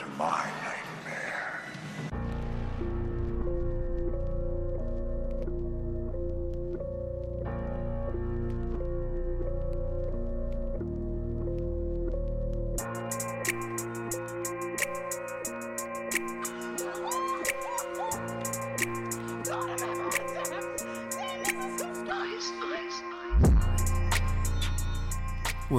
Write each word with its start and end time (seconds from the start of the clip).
to 0.00 0.06
my 0.18 0.59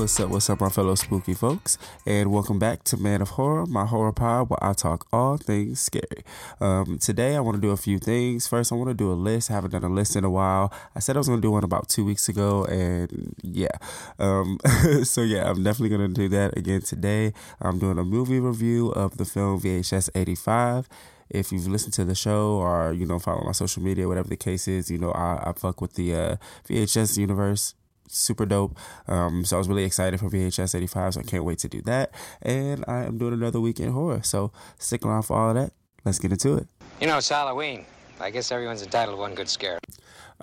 What's 0.01 0.19
up, 0.19 0.29
what's 0.31 0.49
up, 0.49 0.59
my 0.59 0.69
fellow 0.69 0.95
spooky 0.95 1.35
folks, 1.35 1.77
and 2.07 2.31
welcome 2.31 2.57
back 2.57 2.83
to 2.85 2.97
Man 2.97 3.21
of 3.21 3.29
Horror, 3.29 3.67
my 3.67 3.85
horror 3.85 4.11
pod 4.11 4.49
where 4.49 4.57
I 4.59 4.73
talk 4.73 5.05
all 5.13 5.37
things 5.37 5.79
scary. 5.79 6.23
Um, 6.59 6.97
today, 6.97 7.35
I 7.35 7.39
want 7.39 7.57
to 7.57 7.61
do 7.61 7.69
a 7.69 7.77
few 7.77 7.99
things. 7.99 8.47
First, 8.47 8.71
I 8.71 8.75
want 8.75 8.89
to 8.89 8.95
do 8.95 9.11
a 9.11 9.13
list. 9.13 9.51
I 9.51 9.53
haven't 9.53 9.73
done 9.73 9.83
a 9.83 9.89
list 9.89 10.15
in 10.15 10.23
a 10.23 10.29
while. 10.31 10.73
I 10.95 10.99
said 11.01 11.15
I 11.15 11.19
was 11.19 11.27
going 11.27 11.39
to 11.39 11.45
do 11.45 11.51
one 11.51 11.63
about 11.63 11.87
two 11.87 12.03
weeks 12.03 12.27
ago, 12.27 12.65
and 12.65 13.35
yeah. 13.43 13.77
Um, 14.17 14.57
so, 15.03 15.21
yeah, 15.21 15.47
I'm 15.47 15.63
definitely 15.63 15.95
going 15.95 16.11
to 16.11 16.19
do 16.19 16.27
that 16.29 16.57
again 16.57 16.81
today. 16.81 17.31
I'm 17.61 17.77
doing 17.77 17.99
a 17.99 18.03
movie 18.03 18.39
review 18.39 18.89
of 18.93 19.17
the 19.17 19.25
film 19.25 19.61
VHS 19.61 20.09
85 20.15 20.89
if 21.29 21.51
you've 21.51 21.67
listened 21.67 21.93
to 21.93 22.05
the 22.05 22.15
show 22.15 22.53
or 22.53 22.91
you 22.91 23.05
know 23.05 23.19
follow 23.19 23.45
my 23.45 23.53
social 23.53 23.81
media 23.81 24.05
whatever 24.05 24.27
the 24.27 24.35
case 24.35 24.67
is 24.67 24.91
you 24.91 24.97
know 24.97 25.11
i, 25.11 25.41
I 25.49 25.53
fuck 25.55 25.79
with 25.79 25.93
the 25.93 26.13
uh, 26.13 26.35
vhs 26.67 27.17
universe 27.17 27.73
super 28.13 28.45
dope 28.45 28.77
um, 29.07 29.43
so 29.45 29.55
i 29.55 29.59
was 29.59 29.67
really 29.67 29.83
excited 29.83 30.19
for 30.19 30.29
vhs 30.29 30.75
85 30.75 31.13
so 31.13 31.19
i 31.19 31.23
can't 31.23 31.43
wait 31.45 31.59
to 31.59 31.67
do 31.69 31.81
that 31.83 32.11
and 32.41 32.83
i 32.87 33.03
am 33.05 33.17
doing 33.17 33.33
another 33.33 33.59
week 33.59 33.79
in 33.79 33.91
horror 33.91 34.21
so 34.23 34.51
stick 34.77 35.05
around 35.05 35.23
for 35.23 35.37
all 35.37 35.49
of 35.49 35.55
that 35.55 35.71
let's 36.05 36.19
get 36.19 36.31
into 36.31 36.55
it 36.57 36.67
You 36.99 37.07
know, 37.07 37.17
it's 37.17 37.29
Halloween. 37.29 37.85
I 38.19 38.29
guess 38.29 38.51
everyone's 38.51 38.83
entitled 38.83 39.17
to 39.17 39.21
one 39.21 39.33
good 39.33 39.49
scare. 39.49 39.79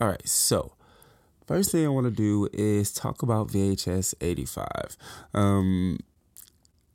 all 0.00 0.08
right 0.08 0.27
so 0.28 0.72
first 1.46 1.70
thing 1.72 1.84
i 1.84 1.89
want 1.89 2.06
to 2.06 2.11
do 2.11 2.48
is 2.52 2.92
talk 2.92 3.22
about 3.22 3.48
vhs 3.48 4.14
85 4.20 4.96
um, 5.34 5.98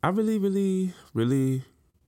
i 0.01 0.09
really 0.09 0.37
really 0.39 0.93
really 1.13 1.63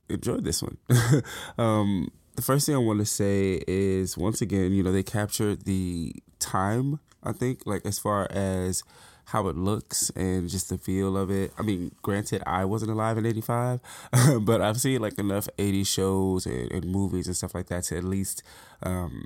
enjoyed 0.10 0.44
this 0.44 0.62
one. 0.62 0.78
um, 1.58 2.12
the 2.36 2.42
first 2.44 2.66
thing 2.68 2.76
I 2.76 2.80
want 2.80 3.00
to 3.00 3.06
say 3.06 3.64
is 3.68 4.16
once 4.18 4.40
again, 4.42 4.72
you 4.72 4.84
know, 4.84 4.92
they 4.92 5.02
captured 5.02 5.66
the 5.66 6.14
time, 6.38 7.00
I 7.26 7.32
think, 7.32 7.62
like 7.66 7.86
as 7.86 8.00
far 8.00 8.28
as 8.32 8.84
how 9.26 9.48
it 9.48 9.58
looks 9.58 10.12
and 10.12 10.50
just 10.50 10.70
the 10.70 10.78
feel 10.78 11.18
of 11.18 11.32
it. 11.32 11.52
I 11.58 11.64
mean, 11.64 11.96
granted, 12.04 12.44
I 12.46 12.64
wasn't 12.66 12.92
alive 12.92 13.18
in 13.18 13.26
85, 13.26 13.80
but 14.42 14.62
I've 14.62 14.80
seen 14.80 15.02
like 15.02 15.18
enough 15.18 15.50
80s 15.58 15.88
shows 15.88 16.46
and, 16.46 16.72
and 16.72 16.86
movies 16.86 17.26
and 17.28 17.36
stuff 17.36 17.56
like 17.56 17.68
that 17.68 17.86
to 17.86 17.98
at 17.98 18.04
least 18.04 18.44
um, 18.84 19.26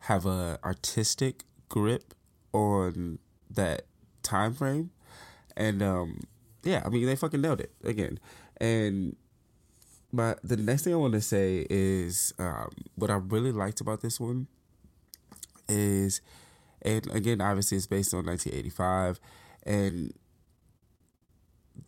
have 0.00 0.24
a 0.24 0.58
artistic 0.64 1.44
grip 1.68 2.14
on 2.52 3.18
that 3.50 3.82
time 4.22 4.54
frame. 4.54 4.90
And 5.56 5.82
um, 5.82 6.20
yeah, 6.62 6.82
I 6.84 6.88
mean, 6.88 7.04
they 7.04 7.16
fucking 7.16 7.40
nailed 7.40 7.60
it 7.60 7.72
again. 7.84 8.18
And 8.56 9.16
my 10.10 10.36
the 10.42 10.56
next 10.56 10.84
thing 10.84 10.94
I 10.94 10.96
want 10.96 11.12
to 11.14 11.20
say 11.20 11.66
is 11.68 12.32
um, 12.38 12.70
what 12.94 13.10
I 13.10 13.16
really 13.16 13.52
liked 13.52 13.80
about 13.80 14.00
this 14.00 14.18
one 14.18 14.46
is, 15.68 16.22
and 16.82 17.10
again, 17.10 17.40
obviously 17.40 17.76
it's 17.76 17.86
based 17.86 18.14
on 18.14 18.26
1985, 18.26 19.20
and 19.64 20.12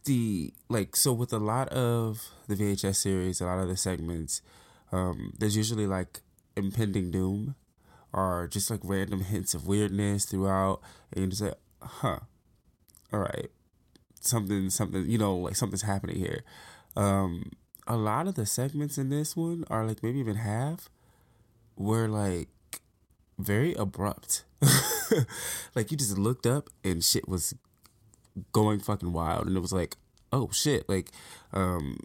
the 0.05 0.53
like 0.69 0.97
so 0.97 1.13
with 1.13 1.33
a 1.33 1.39
lot 1.39 1.69
of 1.69 2.29
the 2.49 2.55
VHS 2.55 2.97
series, 2.97 3.41
a 3.41 3.47
lot 3.47 3.59
of 3.59 3.69
the 3.69 3.77
segments, 3.77 4.43
um, 4.93 5.33
there's 5.39 5.57
usually 5.57 5.87
like 5.87 6.21
impending 6.57 7.11
doom, 7.11 7.55
or 8.13 8.49
just 8.51 8.71
like 8.71 8.81
random 8.83 9.21
hints 9.23 9.55
of 9.55 9.67
weirdness 9.67 10.25
throughout, 10.25 10.81
and 11.13 11.25
you 11.25 11.31
just 11.31 11.43
like, 11.43 11.55
huh, 11.83 12.21
all 13.13 13.21
right, 13.21 13.51
something, 14.21 14.71
something, 14.71 15.09
you 15.09 15.19
know, 15.19 15.37
like 15.37 15.57
something's 15.57 15.83
happening 15.83 16.17
here. 16.17 16.43
Um, 16.97 17.53
a 17.87 17.97
lot 17.97 18.29
of 18.29 18.35
the 18.35 18.47
segments 18.47 18.99
in 18.99 19.09
this 19.11 19.37
one 19.37 19.65
are 19.69 19.85
like 19.85 20.03
maybe 20.03 20.19
even 20.19 20.37
half 20.37 20.89
were 21.77 22.09
like 22.09 22.49
very 23.41 23.75
abrupt. 23.75 24.45
like 25.75 25.91
you 25.91 25.97
just 25.97 26.19
looked 26.19 26.47
up 26.47 26.69
and 26.85 27.03
shit 27.03 27.29
was 27.29 27.55
going 28.53 28.79
fucking 28.79 29.13
wild 29.13 29.47
and 29.47 29.57
it 29.57 29.61
was 29.61 29.73
like, 29.73 29.97
oh 30.33 30.51
shit, 30.53 30.89
like 30.89 31.11
um 31.53 31.99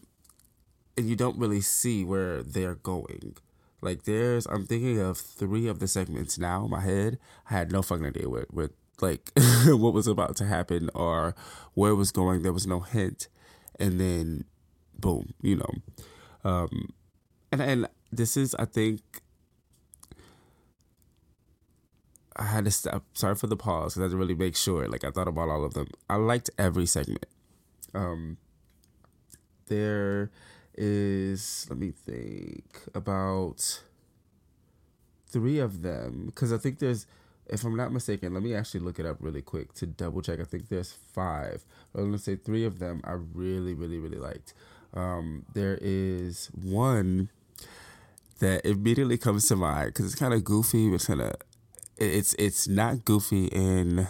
and 0.97 1.09
you 1.09 1.15
don't 1.15 1.37
really 1.37 1.61
see 1.61 2.03
where 2.03 2.41
they're 2.41 2.75
going. 2.75 3.35
Like 3.81 4.03
there's 4.03 4.45
I'm 4.47 4.65
thinking 4.65 4.99
of 4.99 5.17
three 5.17 5.67
of 5.67 5.79
the 5.79 5.87
segments 5.87 6.37
now 6.37 6.65
in 6.65 6.71
my 6.71 6.81
head. 6.81 7.19
I 7.49 7.53
had 7.53 7.71
no 7.71 7.81
fucking 7.81 8.05
idea 8.05 8.29
what 8.29 8.53
what 8.53 8.71
like 9.01 9.31
what 9.67 9.93
was 9.93 10.07
about 10.07 10.35
to 10.37 10.45
happen 10.45 10.89
or 10.95 11.35
where 11.73 11.91
it 11.91 11.95
was 11.95 12.11
going. 12.11 12.41
There 12.41 12.53
was 12.53 12.67
no 12.67 12.79
hint. 12.79 13.27
And 13.77 13.99
then 13.99 14.45
boom, 14.97 15.33
you 15.41 15.57
know. 15.57 15.73
Um, 16.43 16.93
and 17.51 17.61
and 17.61 17.87
this 18.11 18.37
is, 18.37 18.55
I 18.55 18.65
think, 18.65 19.01
I 22.35 22.43
had 22.43 22.65
to 22.65 22.71
stop. 22.71 23.03
Sorry 23.13 23.35
for 23.35 23.47
the 23.47 23.55
pause 23.55 23.93
because 23.93 24.01
I 24.01 24.03
had 24.05 24.11
to 24.11 24.17
really 24.17 24.35
make 24.35 24.55
sure. 24.55 24.87
Like 24.87 25.03
I 25.03 25.11
thought 25.11 25.27
about 25.27 25.49
all 25.49 25.63
of 25.63 25.73
them. 25.73 25.87
I 26.09 26.15
liked 26.15 26.49
every 26.57 26.85
segment. 26.85 27.25
Um, 27.93 28.37
there 29.67 30.31
is, 30.75 31.65
let 31.69 31.79
me 31.79 31.91
think 31.91 32.65
about 32.93 33.81
three 35.27 35.59
of 35.59 35.81
them 35.81 36.25
because 36.27 36.51
I 36.51 36.57
think 36.57 36.79
there's. 36.79 37.07
If 37.47 37.63
I'm 37.63 37.75
not 37.77 37.93
mistaken, 37.93 38.33
let 38.33 38.41
me 38.41 38.55
actually 38.55 38.79
look 38.79 38.97
it 38.97 39.05
up 39.05 39.17
really 39.19 39.43
quick 39.43 39.73
to 39.75 39.85
double 39.85 40.23
check. 40.23 40.39
I 40.39 40.45
think 40.45 40.67
there's 40.67 40.91
five. 40.91 41.63
I'm 41.93 42.05
gonna 42.05 42.17
say 42.17 42.35
three 42.35 42.65
of 42.65 42.79
them 42.79 43.01
I 43.03 43.11
really, 43.11 43.75
really, 43.75 43.99
really 43.99 44.17
liked. 44.17 44.55
Um, 44.95 45.45
there 45.53 45.77
is 45.79 46.47
one 46.47 47.29
that 48.39 48.65
immediately 48.65 49.19
comes 49.19 49.47
to 49.49 49.55
mind 49.55 49.87
because 49.87 50.05
it's 50.05 50.15
kind 50.15 50.33
of 50.33 50.43
goofy, 50.43 50.89
but 50.89 51.05
kind 51.05 51.21
of 51.21 51.35
it's 51.97 52.33
it's 52.35 52.67
not 52.67 53.05
goofy 53.05 53.45
in 53.47 54.07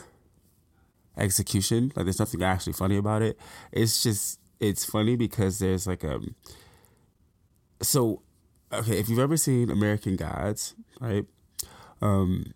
execution. 1.17 1.91
Like 1.95 2.05
there's 2.05 2.19
nothing 2.19 2.43
actually 2.43 2.73
funny 2.73 2.97
about 2.97 3.21
it. 3.21 3.37
It's 3.71 4.01
just 4.03 4.39
it's 4.59 4.85
funny 4.85 5.15
because 5.15 5.59
there's 5.59 5.87
like 5.87 6.03
a 6.03 6.19
so 7.81 8.21
okay 8.73 8.99
if 8.99 9.09
you've 9.09 9.19
ever 9.19 9.37
seen 9.37 9.69
American 9.69 10.15
Gods, 10.15 10.75
right? 10.99 11.25
Um, 12.01 12.53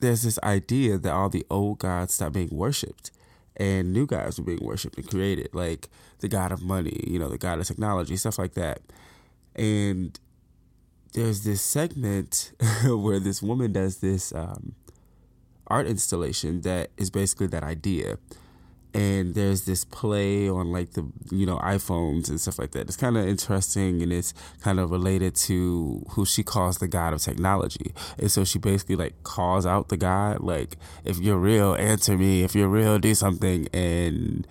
there's 0.00 0.22
this 0.22 0.38
idea 0.42 0.98
that 0.98 1.12
all 1.12 1.28
the 1.28 1.46
old 1.50 1.78
gods 1.78 2.14
stopped 2.14 2.34
being 2.34 2.50
worshipped 2.52 3.10
and 3.56 3.92
new 3.92 4.06
gods 4.06 4.38
were 4.38 4.44
being 4.44 4.64
worshipped 4.64 4.96
and 4.96 5.08
created, 5.08 5.48
like 5.52 5.88
the 6.20 6.28
god 6.28 6.52
of 6.52 6.62
money, 6.62 7.04
you 7.06 7.18
know, 7.18 7.28
the 7.28 7.38
god 7.38 7.58
of 7.58 7.66
technology, 7.66 8.16
stuff 8.16 8.38
like 8.38 8.54
that. 8.54 8.80
And 9.56 10.18
there's 11.14 11.44
this 11.44 11.62
segment 11.62 12.52
where 12.84 13.18
this 13.18 13.42
woman 13.42 13.72
does 13.72 13.98
this 13.98 14.32
um, 14.32 14.74
art 15.66 15.86
installation 15.86 16.62
that 16.62 16.90
is 16.96 17.10
basically 17.10 17.46
that 17.48 17.62
idea. 17.62 18.18
And 18.94 19.34
there's 19.34 19.64
this 19.66 19.84
play 19.84 20.48
on 20.48 20.72
like 20.72 20.92
the 20.92 21.06
you 21.30 21.44
know 21.44 21.58
iPhones 21.58 22.30
and 22.30 22.40
stuff 22.40 22.58
like 22.58 22.70
that. 22.72 22.88
It's 22.88 22.96
kind 22.96 23.18
of 23.18 23.28
interesting 23.28 24.02
and 24.02 24.12
it's 24.12 24.32
kind 24.62 24.80
of 24.80 24.90
related 24.90 25.34
to 25.36 26.04
who 26.10 26.24
she 26.24 26.42
calls 26.42 26.78
the 26.78 26.88
god 26.88 27.12
of 27.12 27.20
technology. 27.20 27.92
And 28.18 28.30
so 28.32 28.44
she 28.44 28.58
basically 28.58 28.96
like 28.96 29.22
calls 29.24 29.66
out 29.66 29.90
the 29.90 29.98
god 29.98 30.40
like 30.40 30.76
if 31.04 31.18
you're 31.18 31.36
real, 31.36 31.74
answer 31.74 32.16
me. 32.16 32.42
If 32.42 32.54
you're 32.54 32.68
real, 32.68 32.98
do 32.98 33.14
something. 33.14 33.68
And 33.74 34.46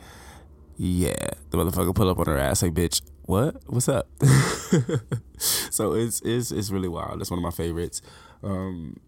yeah, 0.78 1.32
the 1.50 1.58
motherfucker 1.58 1.96
pull 1.96 2.10
up 2.10 2.20
on 2.20 2.28
her 2.28 2.38
ass 2.38 2.62
like 2.62 2.74
bitch. 2.74 3.02
What? 3.28 3.58
What's 3.68 3.90
up? 3.90 4.08
so 5.38 5.92
it's 5.92 6.22
it's 6.22 6.50
it's 6.50 6.72
really 6.72 6.88
wild. 6.88 7.20
It's 7.20 7.30
one 7.30 7.40
of 7.40 7.44
my 7.44 7.52
favorites. 7.52 8.02
Um, 8.42 9.02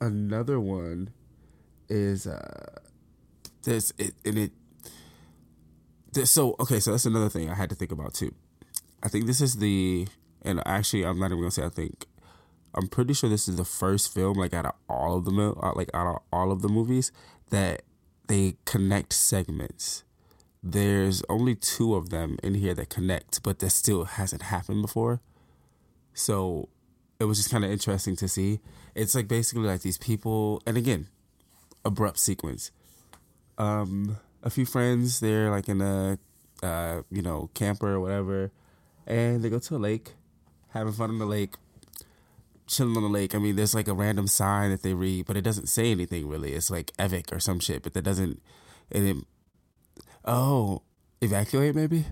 another 0.00 0.58
one 0.58 1.10
is 1.88 2.26
uh, 2.26 2.80
this 3.62 3.92
it 3.98 4.14
and 4.24 4.36
it. 4.36 4.52
This, 6.12 6.32
so 6.32 6.56
okay, 6.58 6.80
so 6.80 6.90
that's 6.90 7.06
another 7.06 7.28
thing 7.28 7.50
I 7.50 7.54
had 7.54 7.70
to 7.70 7.76
think 7.76 7.92
about 7.92 8.14
too. 8.14 8.34
I 9.00 9.06
think 9.06 9.26
this 9.26 9.40
is 9.40 9.58
the 9.58 10.08
and 10.42 10.60
actually 10.66 11.06
I'm 11.06 11.20
not 11.20 11.26
even 11.26 11.38
gonna 11.38 11.52
say 11.52 11.64
I 11.64 11.68
think 11.68 12.06
I'm 12.74 12.88
pretty 12.88 13.14
sure 13.14 13.30
this 13.30 13.46
is 13.46 13.54
the 13.54 13.64
first 13.64 14.12
film 14.12 14.38
like 14.38 14.54
out 14.54 14.66
of 14.66 14.72
all 14.88 15.18
of 15.18 15.24
the 15.24 15.30
uh, 15.62 15.72
like 15.76 15.88
out 15.94 16.08
of 16.08 16.22
all 16.32 16.50
of 16.50 16.62
the 16.62 16.68
movies 16.68 17.12
that 17.50 17.82
they 18.26 18.56
connect 18.64 19.12
segments. 19.12 20.02
There's 20.62 21.22
only 21.28 21.54
two 21.54 21.94
of 21.94 22.10
them 22.10 22.38
in 22.42 22.54
here 22.54 22.74
that 22.74 22.88
connect, 22.88 23.42
but 23.42 23.58
that 23.58 23.70
still 23.70 24.04
hasn't 24.04 24.42
happened 24.42 24.82
before. 24.82 25.20
So 26.14 26.68
it 27.18 27.24
was 27.24 27.38
just 27.38 27.50
kind 27.50 27.64
of 27.64 27.70
interesting 27.70 28.16
to 28.16 28.28
see. 28.28 28.60
It's 28.94 29.14
like 29.14 29.26
basically 29.26 29.64
like 29.64 29.82
these 29.82 29.98
people, 29.98 30.62
and 30.66 30.76
again, 30.76 31.08
abrupt 31.84 32.18
sequence. 32.18 32.70
Um, 33.58 34.18
a 34.42 34.50
few 34.50 34.66
friends, 34.66 35.20
they're 35.20 35.50
like 35.50 35.68
in 35.68 35.80
a 35.80 36.18
uh, 36.62 37.02
you 37.10 37.22
know, 37.22 37.50
camper 37.54 37.94
or 37.94 38.00
whatever, 38.00 38.50
and 39.06 39.42
they 39.42 39.50
go 39.50 39.58
to 39.58 39.76
a 39.76 39.78
lake, 39.78 40.12
having 40.68 40.92
fun 40.92 41.10
on 41.10 41.18
the 41.18 41.26
lake, 41.26 41.54
chilling 42.66 42.96
on 42.96 43.02
the 43.02 43.08
lake. 43.08 43.34
I 43.34 43.38
mean, 43.38 43.56
there's 43.56 43.74
like 43.74 43.88
a 43.88 43.94
random 43.94 44.28
sign 44.28 44.70
that 44.70 44.82
they 44.82 44.94
read, 44.94 45.26
but 45.26 45.36
it 45.36 45.42
doesn't 45.42 45.68
say 45.68 45.90
anything 45.90 46.28
really. 46.28 46.52
It's 46.52 46.70
like 46.70 46.92
evic 46.98 47.32
or 47.32 47.40
some 47.40 47.58
shit, 47.58 47.82
but 47.82 47.94
that 47.94 48.02
doesn't. 48.02 48.40
It, 48.90 49.16
oh, 50.24 50.82
evacuate 51.20 51.74
maybe. 51.74 52.06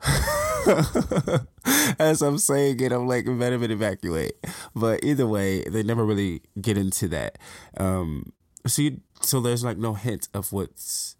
As 1.98 2.22
I'm 2.22 2.38
saying 2.38 2.80
it, 2.80 2.92
I'm 2.92 3.06
like 3.06 3.24
better 3.24 3.58
than 3.58 3.70
evacuate. 3.70 4.34
But 4.74 5.04
either 5.04 5.26
way, 5.26 5.62
they 5.64 5.82
never 5.82 6.04
really 6.04 6.42
get 6.60 6.76
into 6.76 7.08
that. 7.08 7.38
Um, 7.76 8.32
so 8.66 8.82
you, 8.82 9.00
so 9.20 9.40
there's 9.40 9.64
like 9.64 9.78
no 9.78 9.94
hint 9.94 10.28
of 10.34 10.52
what's 10.52 11.16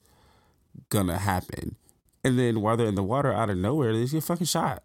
gonna 0.91 1.19
happen. 1.19 1.77
And 2.25 2.39
then 2.39 2.61
while 2.61 2.77
they're 2.77 2.87
in 2.87 2.95
the 2.95 3.03
water, 3.03 3.33
out 3.33 3.51
of 3.51 3.57
nowhere, 3.57 3.93
they 3.93 4.03
just 4.03 4.13
get 4.13 4.25
fucking 4.25 4.47
shot. 4.47 4.83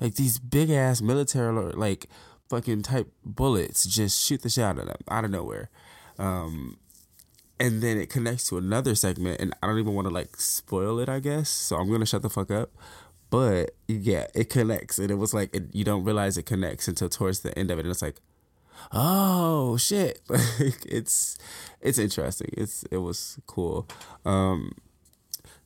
Like 0.00 0.14
these 0.14 0.38
big 0.38 0.70
ass 0.70 1.00
military 1.02 1.72
like 1.74 2.08
fucking 2.48 2.82
type 2.82 3.12
bullets 3.24 3.84
just 3.84 4.20
shoot 4.20 4.42
the 4.42 4.48
shit 4.48 4.64
out 4.64 4.78
of 4.78 4.86
them 4.86 4.96
out 5.08 5.24
of 5.24 5.30
nowhere. 5.30 5.70
Um, 6.18 6.78
and 7.60 7.82
then 7.82 7.98
it 7.98 8.08
connects 8.08 8.48
to 8.48 8.56
another 8.56 8.94
segment, 8.94 9.38
and 9.38 9.54
I 9.62 9.66
don't 9.66 9.78
even 9.78 9.94
want 9.94 10.08
to 10.08 10.14
like 10.14 10.34
spoil 10.36 10.98
it, 10.98 11.10
I 11.10 11.20
guess. 11.20 11.50
So 11.50 11.76
I'm 11.76 11.90
gonna 11.90 12.06
shut 12.06 12.22
the 12.22 12.30
fuck 12.30 12.50
up. 12.50 12.70
But 13.28 13.76
yeah, 13.86 14.26
it 14.34 14.48
connects, 14.48 14.98
and 14.98 15.10
it 15.10 15.16
was 15.16 15.34
like 15.34 15.54
it, 15.54 15.64
you 15.72 15.84
don't 15.84 16.02
realize 16.02 16.38
it 16.38 16.46
connects 16.46 16.88
until 16.88 17.10
towards 17.10 17.40
the 17.40 17.56
end 17.56 17.70
of 17.70 17.78
it, 17.78 17.82
and 17.82 17.90
it's 17.90 18.02
like, 18.02 18.20
oh 18.92 19.76
shit, 19.76 20.22
like 20.28 20.84
it's 20.86 21.36
it's 21.82 21.98
interesting. 21.98 22.48
It's 22.56 22.82
it 22.84 22.96
was 22.96 23.38
cool. 23.46 23.86
Um, 24.24 24.72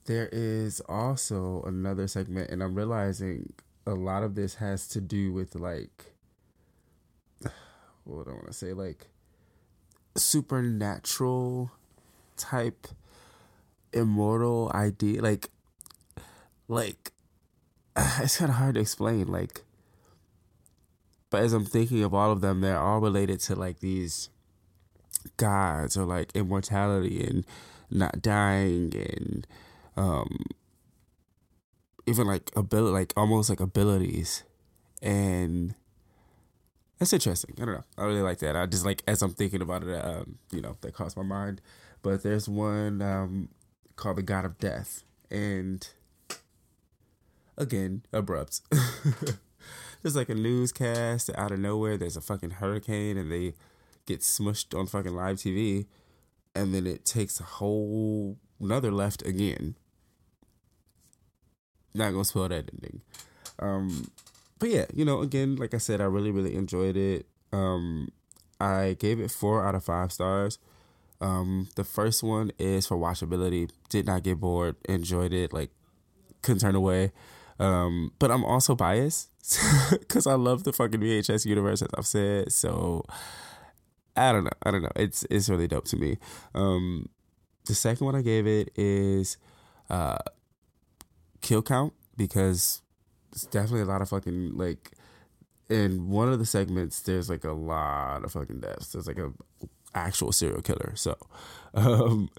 there 0.06 0.28
is 0.32 0.80
also 0.88 1.62
another 1.62 2.08
segment, 2.08 2.50
and 2.50 2.60
I'm 2.60 2.74
realizing 2.74 3.52
a 3.86 3.94
lot 3.94 4.24
of 4.24 4.34
this 4.34 4.56
has 4.56 4.88
to 4.88 5.00
do 5.00 5.32
with 5.32 5.54
like 5.54 6.12
what 8.04 8.26
I 8.26 8.32
want 8.32 8.48
to 8.48 8.52
say, 8.52 8.72
like 8.72 9.06
supernatural 10.16 11.70
type 12.36 12.86
immortal 13.92 14.70
idea, 14.74 15.22
like 15.22 15.48
like 16.68 17.12
it's 17.96 18.38
kind 18.38 18.50
of 18.50 18.56
hard 18.56 18.74
to 18.74 18.80
explain, 18.80 19.28
like. 19.28 19.62
But 21.30 21.42
as 21.42 21.52
I'm 21.52 21.64
thinking 21.64 22.04
of 22.04 22.14
all 22.14 22.30
of 22.30 22.42
them, 22.42 22.60
they're 22.60 22.78
all 22.78 23.00
related 23.00 23.40
to 23.40 23.56
like 23.56 23.80
these 23.80 24.28
gods 25.36 25.96
or 25.96 26.04
like 26.04 26.30
immortality 26.34 27.24
and 27.24 27.44
not 27.90 28.22
dying 28.22 28.92
and 28.94 29.46
um 29.96 30.44
even 32.06 32.26
like 32.26 32.50
ability 32.54 32.92
like 32.92 33.12
almost 33.16 33.50
like 33.50 33.60
abilities. 33.60 34.44
And 35.02 35.74
that's 36.98 37.12
interesting. 37.12 37.54
I 37.60 37.64
don't 37.64 37.74
know. 37.74 37.84
I 37.98 38.04
really 38.04 38.22
like 38.22 38.38
that. 38.38 38.56
I 38.56 38.66
just 38.66 38.84
like 38.84 39.02
as 39.06 39.22
i'm 39.22 39.32
thinking 39.32 39.62
about 39.62 39.82
it 39.82 40.04
um 40.04 40.38
you 40.52 40.60
know 40.60 40.76
that 40.80 40.94
crossed 40.94 41.16
my 41.16 41.22
mind 41.22 41.60
but 42.04 42.22
there's 42.22 42.48
one 42.48 43.02
um 43.02 43.48
called 43.96 44.16
the 44.16 44.22
god 44.22 44.44
of 44.44 44.56
death 44.58 45.02
and 45.30 45.88
again 47.58 48.04
abrupt 48.12 48.60
there's 50.02 50.14
like 50.14 50.28
a 50.28 50.34
newscast 50.34 51.28
out 51.36 51.50
of 51.50 51.58
nowhere 51.58 51.96
there's 51.96 52.16
a 52.16 52.20
fucking 52.20 52.50
hurricane 52.50 53.16
and 53.16 53.32
they 53.32 53.54
get 54.06 54.20
smushed 54.20 54.78
on 54.78 54.86
fucking 54.86 55.14
live 55.14 55.38
tv 55.38 55.86
and 56.54 56.72
then 56.72 56.86
it 56.86 57.04
takes 57.04 57.40
a 57.40 57.44
whole 57.44 58.38
another 58.60 58.92
left 58.92 59.26
again 59.26 59.74
not 61.94 62.10
gonna 62.10 62.24
spoil 62.24 62.48
that 62.48 62.70
ending. 62.72 63.00
Um, 63.58 64.10
but 64.58 64.68
yeah, 64.68 64.86
you 64.92 65.04
know, 65.04 65.20
again, 65.20 65.56
like 65.56 65.74
I 65.74 65.78
said, 65.78 66.00
I 66.00 66.04
really, 66.04 66.30
really 66.30 66.56
enjoyed 66.56 66.96
it. 66.96 67.26
Um, 67.52 68.08
I 68.60 68.96
gave 68.98 69.20
it 69.20 69.30
four 69.30 69.64
out 69.64 69.74
of 69.74 69.84
five 69.84 70.12
stars. 70.12 70.58
Um, 71.20 71.68
the 71.76 71.84
first 71.84 72.22
one 72.22 72.52
is 72.58 72.86
for 72.86 72.96
watchability. 72.96 73.70
Did 73.88 74.06
not 74.06 74.22
get 74.22 74.40
bored. 74.40 74.76
Enjoyed 74.88 75.32
it. 75.32 75.52
Like, 75.52 75.70
couldn't 76.42 76.60
turn 76.60 76.74
away. 76.74 77.12
Um, 77.58 78.12
but 78.18 78.30
I'm 78.30 78.44
also 78.44 78.74
biased 78.74 79.30
because 79.90 80.26
I 80.26 80.34
love 80.34 80.64
the 80.64 80.72
fucking 80.72 81.00
VHS 81.00 81.46
universe, 81.46 81.82
as 81.82 81.88
I've 81.96 82.06
said. 82.06 82.52
So 82.52 83.04
I 84.16 84.32
don't 84.32 84.44
know. 84.44 84.50
I 84.62 84.70
don't 84.70 84.82
know. 84.82 84.92
It's 84.96 85.24
it's 85.30 85.48
really 85.48 85.68
dope 85.68 85.86
to 85.86 85.96
me. 85.96 86.18
Um, 86.54 87.08
the 87.66 87.74
second 87.74 88.04
one 88.04 88.14
I 88.14 88.22
gave 88.22 88.46
it 88.46 88.70
is 88.76 89.36
uh, 89.90 90.18
kill 91.40 91.62
count 91.62 91.92
because 92.16 92.82
it's 93.32 93.46
definitely 93.46 93.82
a 93.82 93.86
lot 93.86 94.02
of 94.02 94.08
fucking 94.08 94.56
like 94.56 94.92
in 95.68 96.08
one 96.10 96.30
of 96.30 96.38
the 96.38 96.46
segments 96.46 97.00
there's 97.00 97.30
like 97.30 97.44
a 97.44 97.52
lot 97.52 98.24
of 98.24 98.32
fucking 98.32 98.60
deaths. 98.60 98.92
There's 98.92 99.06
like 99.06 99.18
a 99.18 99.32
actual 99.94 100.32
serial 100.32 100.62
killer. 100.62 100.92
So 100.96 101.16
um 101.74 102.30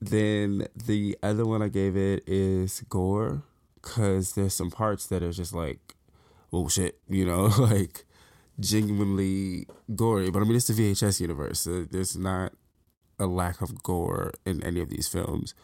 then 0.00 0.68
the 0.76 1.18
other 1.22 1.44
one 1.44 1.62
I 1.62 1.68
gave 1.68 1.96
it 1.96 2.22
is 2.26 2.82
gore 2.88 3.42
cuz 3.82 4.32
there's 4.32 4.54
some 4.54 4.70
parts 4.70 5.06
that 5.06 5.22
are 5.22 5.32
just 5.32 5.54
like 5.54 5.94
oh 6.52 6.68
shit, 6.68 6.98
you 7.08 7.24
know, 7.24 7.46
like 7.58 8.04
genuinely 8.60 9.66
gory. 9.94 10.30
But 10.30 10.42
I 10.42 10.44
mean 10.44 10.56
it's 10.56 10.68
the 10.68 10.74
VHS 10.74 11.20
universe. 11.20 11.60
So 11.60 11.84
there's 11.84 12.16
not 12.16 12.52
a 13.18 13.26
lack 13.26 13.60
of 13.60 13.82
gore 13.82 14.32
in 14.46 14.62
any 14.62 14.80
of 14.80 14.90
these 14.90 15.08
films 15.08 15.54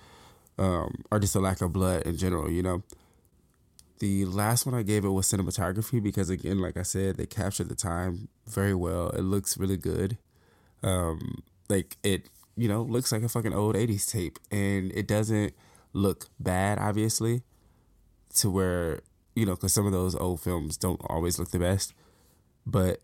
um, 0.58 1.04
or 1.10 1.18
just 1.18 1.34
a 1.34 1.40
lack 1.40 1.60
of 1.60 1.72
blood 1.72 2.02
in 2.02 2.16
general, 2.16 2.50
you 2.50 2.62
know. 2.62 2.82
The 4.00 4.24
last 4.24 4.66
one 4.66 4.74
I 4.74 4.82
gave 4.82 5.04
it 5.04 5.10
was 5.10 5.30
cinematography 5.30 6.02
because, 6.02 6.28
again, 6.28 6.58
like 6.58 6.76
I 6.76 6.82
said, 6.82 7.16
they 7.16 7.26
captured 7.26 7.68
the 7.68 7.74
time 7.74 8.28
very 8.46 8.74
well. 8.74 9.10
It 9.10 9.22
looks 9.22 9.56
really 9.56 9.76
good. 9.76 10.18
Um, 10.84 11.42
like 11.68 11.96
it, 12.04 12.28
you 12.56 12.68
know, 12.68 12.82
looks 12.82 13.10
like 13.10 13.22
a 13.22 13.28
fucking 13.28 13.54
old 13.54 13.74
80s 13.74 14.10
tape 14.10 14.38
and 14.50 14.92
it 14.92 15.08
doesn't 15.08 15.54
look 15.92 16.26
bad, 16.38 16.78
obviously, 16.78 17.42
to 18.36 18.50
where, 18.50 19.00
you 19.34 19.46
know, 19.46 19.54
because 19.54 19.72
some 19.72 19.86
of 19.86 19.92
those 19.92 20.14
old 20.14 20.40
films 20.40 20.76
don't 20.76 21.00
always 21.08 21.38
look 21.38 21.50
the 21.50 21.58
best, 21.58 21.94
but 22.66 23.00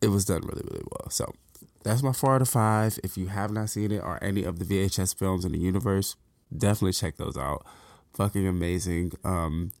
it 0.00 0.08
was 0.08 0.24
done 0.24 0.42
really, 0.42 0.62
really 0.70 0.84
well. 0.90 1.10
So 1.10 1.32
that's 1.82 2.02
my 2.02 2.12
four 2.12 2.36
out 2.36 2.42
of 2.42 2.48
five. 2.48 2.98
If 3.02 3.16
you 3.16 3.26
have 3.26 3.50
not 3.50 3.70
seen 3.70 3.90
it 3.90 4.02
or 4.02 4.22
any 4.22 4.44
of 4.44 4.58
the 4.58 4.64
VHS 4.64 5.16
films 5.16 5.44
in 5.44 5.52
the 5.52 5.58
universe, 5.58 6.16
definitely 6.56 6.92
check 6.92 7.16
those 7.16 7.36
out. 7.36 7.66
Fucking 8.14 8.46
amazing. 8.46 9.12
Um, 9.24 9.72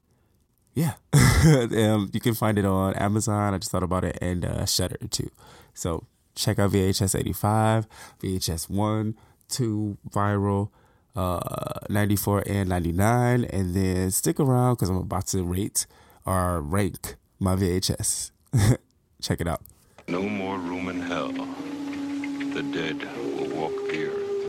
yeah, 0.74 0.94
um, 1.14 2.10
you 2.12 2.20
can 2.20 2.34
find 2.34 2.58
it 2.58 2.64
on 2.64 2.94
Amazon. 2.94 3.54
I 3.54 3.58
just 3.58 3.70
thought 3.70 3.84
about 3.84 4.04
it 4.04 4.18
and 4.20 4.44
uh, 4.44 4.66
Shudder 4.66 4.98
too. 5.08 5.30
So 5.72 6.04
check 6.34 6.58
out 6.58 6.72
VHS 6.72 7.18
eighty 7.18 7.32
five, 7.32 7.86
VHS 8.22 8.68
one, 8.68 9.16
two, 9.48 9.98
viral, 10.10 10.70
uh, 11.16 11.80
ninety 11.88 12.16
four 12.16 12.42
and 12.46 12.68
ninety 12.68 12.92
nine, 12.92 13.44
and 13.44 13.74
then 13.74 14.10
stick 14.10 14.40
around 14.40 14.74
because 14.74 14.90
I'm 14.90 14.96
about 14.96 15.26
to 15.28 15.42
rate 15.42 15.86
or 16.26 16.60
rank 16.60 17.16
my 17.38 17.56
VHS. 17.56 18.30
check 19.22 19.40
it 19.40 19.48
out. 19.48 19.62
No 20.08 20.22
more 20.22 20.58
room 20.58 20.88
in 20.88 21.00
hell. 21.00 21.32
The 21.32 22.62
dead 22.62 23.02
will 23.16 23.48
walk 23.56 23.72
the 23.88 24.06
earth. 24.06 24.48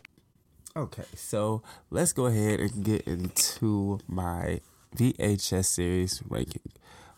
Okay, 0.76 1.04
so 1.14 1.62
let's 1.90 2.12
go 2.12 2.26
ahead 2.26 2.60
and 2.60 2.84
get 2.84 3.02
into 3.02 3.98
my 4.06 4.60
VHS 4.94 5.64
series 5.64 6.22
ranking. 6.28 6.72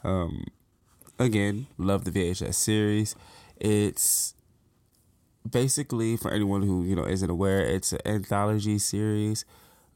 Um, 0.05 0.47
again, 1.19 1.67
love 1.77 2.05
the 2.05 2.13
VHS 2.13 2.55
series. 2.55 3.17
It's 3.57 4.35
basically 5.51 6.17
for 6.17 6.31
anyone 6.31 6.63
who 6.63 6.85
you 6.85 6.97
know 6.97 7.05
isn't 7.05 7.31
aware, 7.31 7.61
it's 7.61 7.93
an 7.93 8.01
anthology 8.05 8.79
series 8.79 9.45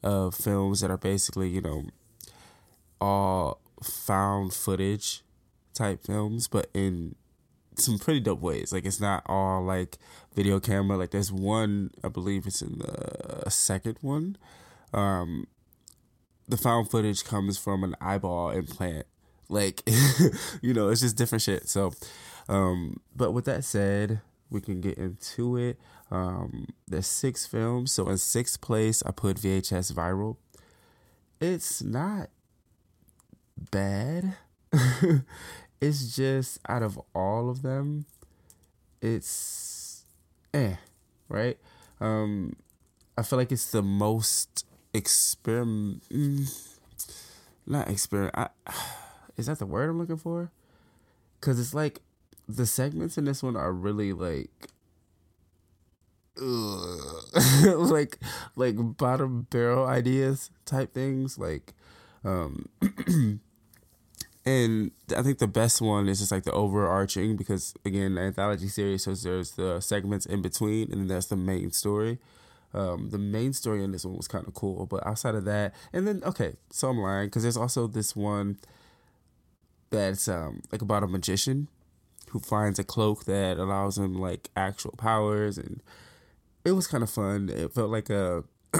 of 0.01 0.35
films 0.35 0.81
that 0.81 0.91
are 0.91 0.97
basically 0.97 1.49
you 1.49 1.61
know 1.61 1.85
all 2.99 3.59
found 3.81 4.53
footage 4.53 5.23
type 5.73 6.03
films, 6.03 6.47
but 6.47 6.69
in 6.73 7.15
some 7.75 7.97
pretty 7.99 8.19
dope 8.19 8.41
ways. 8.41 8.71
Like 8.71 8.85
it's 8.85 8.99
not 8.99 9.23
all 9.25 9.63
like 9.63 9.97
video 10.35 10.59
camera. 10.59 10.97
Like 10.97 11.11
there's 11.11 11.31
one, 11.31 11.91
I 12.03 12.09
believe 12.09 12.45
it's 12.45 12.61
in 12.61 12.79
the 12.79 13.49
second 13.49 13.97
one. 14.01 14.37
Um, 14.93 15.47
the 16.47 16.57
found 16.57 16.89
footage 16.89 17.23
comes 17.23 17.57
from 17.57 17.83
an 17.83 17.95
eyeball 18.01 18.51
implant. 18.51 19.05
Like, 19.49 19.81
you 20.61 20.73
know, 20.73 20.89
it's 20.89 21.01
just 21.01 21.17
different 21.17 21.41
shit. 21.41 21.69
So, 21.69 21.93
um, 22.47 22.99
but 23.15 23.31
with 23.31 23.45
that 23.45 23.63
said, 23.63 24.21
we 24.53 24.61
can 24.61 24.79
get 24.79 24.97
into 24.97 25.57
it. 25.57 25.79
Um, 26.11 26.67
there's 26.87 27.07
six 27.07 27.45
films. 27.45 27.91
So 27.91 28.07
in 28.09 28.17
sixth 28.17 28.61
place, 28.61 29.03
I 29.05 29.11
put 29.11 29.37
VHS 29.37 29.93
Viral. 29.93 30.37
It's 31.41 31.81
not 31.81 32.29
bad. 33.71 34.37
it's 35.81 36.15
just 36.15 36.59
out 36.67 36.83
of 36.83 36.99
all 37.13 37.49
of 37.49 37.61
them, 37.61 38.05
it's 39.01 40.05
eh, 40.53 40.75
right? 41.29 41.57
Um, 41.99 42.55
I 43.17 43.23
feel 43.23 43.37
like 43.37 43.51
it's 43.51 43.71
the 43.71 43.81
most 43.81 44.65
experiment. 44.93 46.03
Mm, 46.09 46.69
not 47.67 47.89
experiment. 47.89 48.33
I, 48.35 48.49
is 49.37 49.47
that 49.47 49.59
the 49.59 49.65
word 49.65 49.89
I'm 49.89 49.99
looking 49.99 50.17
for? 50.17 50.51
Because 51.39 51.59
it's 51.59 51.73
like 51.73 52.01
the 52.47 52.65
segments 52.65 53.17
in 53.17 53.25
this 53.25 53.43
one 53.43 53.55
are 53.55 53.71
really 53.71 54.13
like. 54.13 54.49
like 57.75 58.17
like 58.55 58.75
bottom 58.97 59.45
barrel 59.51 59.85
ideas 59.85 60.49
type 60.65 60.91
things 60.91 61.37
like 61.37 61.73
um 62.25 62.67
and 64.45 64.91
I 65.15 65.21
think 65.21 65.39
the 65.39 65.47
best 65.47 65.81
one 65.81 66.07
is 66.09 66.19
just 66.19 66.31
like 66.31 66.43
the 66.43 66.51
overarching 66.51 67.37
because 67.37 67.73
again, 67.85 68.15
the 68.15 68.21
anthology 68.21 68.67
series, 68.67 69.03
so 69.03 69.13
there's 69.13 69.51
the 69.51 69.79
segments 69.79 70.25
in 70.25 70.41
between, 70.41 70.91
and 70.91 71.01
then 71.01 71.07
that's 71.07 71.27
the 71.27 71.37
main 71.37 71.71
story. 71.71 72.19
Um, 72.73 73.09
the 73.11 73.19
main 73.19 73.53
story 73.53 73.83
in 73.83 73.91
this 73.91 74.03
one 74.03 74.17
was 74.17 74.27
kind 74.27 74.47
of 74.47 74.53
cool, 74.53 74.85
but 74.85 75.05
outside 75.05 75.35
of 75.35 75.45
that, 75.45 75.73
and 75.93 76.07
then 76.07 76.21
okay, 76.25 76.53
so 76.71 76.89
I'm 76.89 76.97
lying 76.97 77.27
because 77.27 77.43
there's 77.43 77.57
also 77.57 77.87
this 77.87 78.15
one 78.15 78.57
that's 79.91 80.27
um 80.27 80.61
like 80.71 80.81
about 80.81 81.03
a 81.03 81.07
magician 81.07 81.67
who 82.33 82.39
finds 82.39 82.79
a 82.79 82.83
cloak 82.83 83.25
that 83.25 83.59
allows 83.59 83.99
him 83.99 84.15
like 84.19 84.49
actual 84.57 84.93
powers, 84.97 85.55
and 85.59 85.83
it 86.65 86.71
was 86.71 86.87
kind 86.87 87.03
of 87.03 87.09
fun. 87.11 87.47
It 87.47 87.71
felt 87.71 87.91
like 87.91 88.09
a 88.09 88.43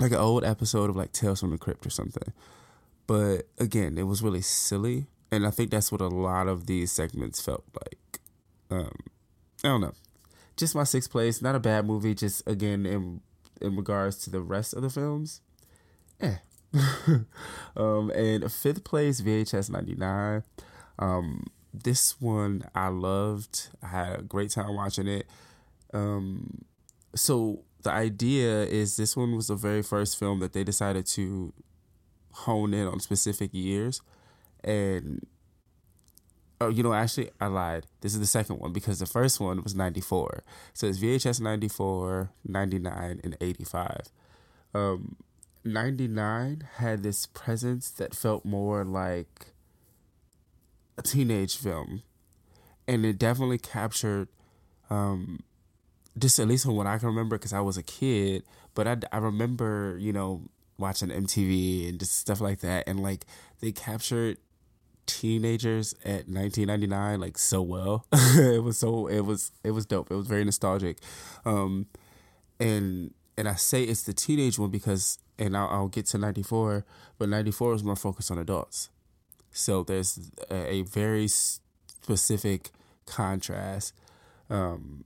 like 0.00 0.10
an 0.10 0.14
old 0.14 0.44
episode 0.44 0.90
of 0.90 0.96
like 0.96 1.12
Tales 1.12 1.38
from 1.38 1.52
the 1.52 1.58
Crypt 1.58 1.86
or 1.86 1.90
something. 1.90 2.32
But 3.06 3.42
again, 3.58 3.96
it 3.96 4.08
was 4.08 4.22
really 4.22 4.42
silly, 4.42 5.06
and 5.30 5.46
I 5.46 5.52
think 5.52 5.70
that's 5.70 5.92
what 5.92 6.00
a 6.00 6.08
lot 6.08 6.48
of 6.48 6.66
these 6.66 6.90
segments 6.90 7.40
felt 7.40 7.62
like. 7.80 8.20
Um, 8.72 8.96
I 9.62 9.68
don't 9.68 9.82
know, 9.82 9.94
just 10.56 10.74
my 10.74 10.82
sixth 10.82 11.08
place. 11.08 11.40
Not 11.40 11.54
a 11.54 11.60
bad 11.60 11.86
movie. 11.86 12.16
Just 12.16 12.42
again 12.48 12.86
in 12.86 13.20
in 13.60 13.76
regards 13.76 14.18
to 14.24 14.30
the 14.30 14.40
rest 14.40 14.74
of 14.74 14.82
the 14.82 14.90
films, 14.90 15.42
eh. 16.20 16.38
um, 17.76 18.10
and 18.10 18.50
fifth 18.50 18.82
place, 18.82 19.20
VHS 19.20 19.70
ninety 19.70 19.94
nine. 19.94 20.42
Um, 20.98 21.44
this 21.84 22.20
one 22.20 22.64
I 22.74 22.88
loved. 22.88 23.68
I 23.82 23.86
had 23.86 24.18
a 24.20 24.22
great 24.22 24.50
time 24.50 24.74
watching 24.74 25.08
it. 25.08 25.26
Um, 25.92 26.64
so 27.14 27.64
the 27.82 27.92
idea 27.92 28.64
is 28.64 28.96
this 28.96 29.16
one 29.16 29.36
was 29.36 29.46
the 29.46 29.54
very 29.54 29.82
first 29.82 30.18
film 30.18 30.40
that 30.40 30.52
they 30.52 30.64
decided 30.64 31.06
to 31.06 31.52
hone 32.32 32.74
in 32.74 32.86
on 32.86 33.00
specific 33.00 33.50
years 33.54 34.02
and 34.64 35.24
oh 36.60 36.68
you 36.68 36.82
know 36.82 36.92
actually 36.92 37.30
i 37.40 37.46
lied 37.46 37.86
this 38.00 38.12
is 38.12 38.20
the 38.20 38.26
second 38.26 38.58
one 38.58 38.72
because 38.72 38.98
the 38.98 39.06
first 39.06 39.40
one 39.40 39.62
was 39.62 39.74
94 39.74 40.42
so 40.74 40.86
it's 40.86 40.98
vhs 40.98 41.40
94 41.40 42.30
99 42.46 43.20
and 43.22 43.36
85 43.40 44.08
um 44.74 45.16
99 45.64 46.68
had 46.76 47.02
this 47.02 47.26
presence 47.26 47.88
that 47.90 48.14
felt 48.14 48.44
more 48.44 48.84
like 48.84 49.52
a 50.98 51.02
teenage 51.02 51.56
film 51.56 52.02
and 52.88 53.04
it 53.04 53.18
definitely 53.18 53.58
captured 53.58 54.28
um 54.90 55.40
just 56.18 56.38
at 56.38 56.48
least 56.48 56.64
from 56.64 56.76
what 56.76 56.86
i 56.86 56.98
can 56.98 57.08
remember 57.08 57.36
because 57.36 57.52
i 57.52 57.60
was 57.60 57.76
a 57.76 57.82
kid 57.82 58.42
but 58.74 58.86
I, 58.86 58.96
I 59.12 59.18
remember 59.18 59.96
you 59.98 60.12
know 60.12 60.42
watching 60.78 61.08
MTV 61.08 61.88
and 61.88 61.98
just 61.98 62.18
stuff 62.18 62.40
like 62.40 62.60
that. 62.60 62.84
And 62.86 63.02
like 63.02 63.24
they 63.60 63.72
captured 63.72 64.38
teenagers 65.06 65.94
at 66.04 66.28
1999 66.28 67.20
like 67.20 67.38
so 67.38 67.62
well. 67.62 68.06
it 68.12 68.62
was 68.62 68.78
so 68.78 69.06
it 69.06 69.20
was 69.20 69.52
it 69.64 69.72
was 69.72 69.86
dope. 69.86 70.10
It 70.10 70.14
was 70.14 70.26
very 70.26 70.44
nostalgic. 70.44 70.98
Um 71.44 71.86
and 72.60 73.12
and 73.36 73.48
I 73.48 73.54
say 73.54 73.82
it's 73.82 74.02
the 74.02 74.14
teenage 74.14 74.58
one 74.58 74.70
because 74.70 75.18
and 75.38 75.56
I'll, 75.56 75.68
I'll 75.68 75.88
get 75.88 76.06
to 76.06 76.18
94, 76.18 76.86
but 77.18 77.28
94 77.28 77.74
is 77.74 77.84
more 77.84 77.96
focused 77.96 78.30
on 78.30 78.38
adults. 78.38 78.88
So 79.56 79.82
there's 79.82 80.30
a, 80.50 80.74
a 80.74 80.82
very 80.82 81.28
specific 81.28 82.70
contrast. 83.06 83.94
Um 84.50 85.04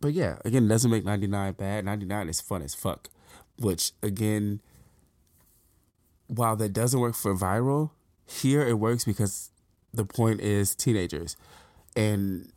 but 0.00 0.12
yeah, 0.12 0.36
again, 0.44 0.66
it 0.66 0.68
doesn't 0.68 0.90
make 0.90 1.04
99 1.04 1.52
bad. 1.54 1.84
99 1.84 2.28
is 2.28 2.40
fun 2.40 2.62
as 2.62 2.74
fuck 2.74 3.08
which 3.58 3.92
again, 4.02 4.60
while 6.26 6.56
that 6.56 6.72
doesn't 6.72 7.00
work 7.00 7.14
for 7.14 7.34
viral, 7.34 7.90
here 8.26 8.66
it 8.66 8.78
works 8.78 9.04
because 9.04 9.50
the 9.92 10.04
point 10.04 10.40
is 10.40 10.74
teenagers. 10.74 11.36
And 11.94 12.50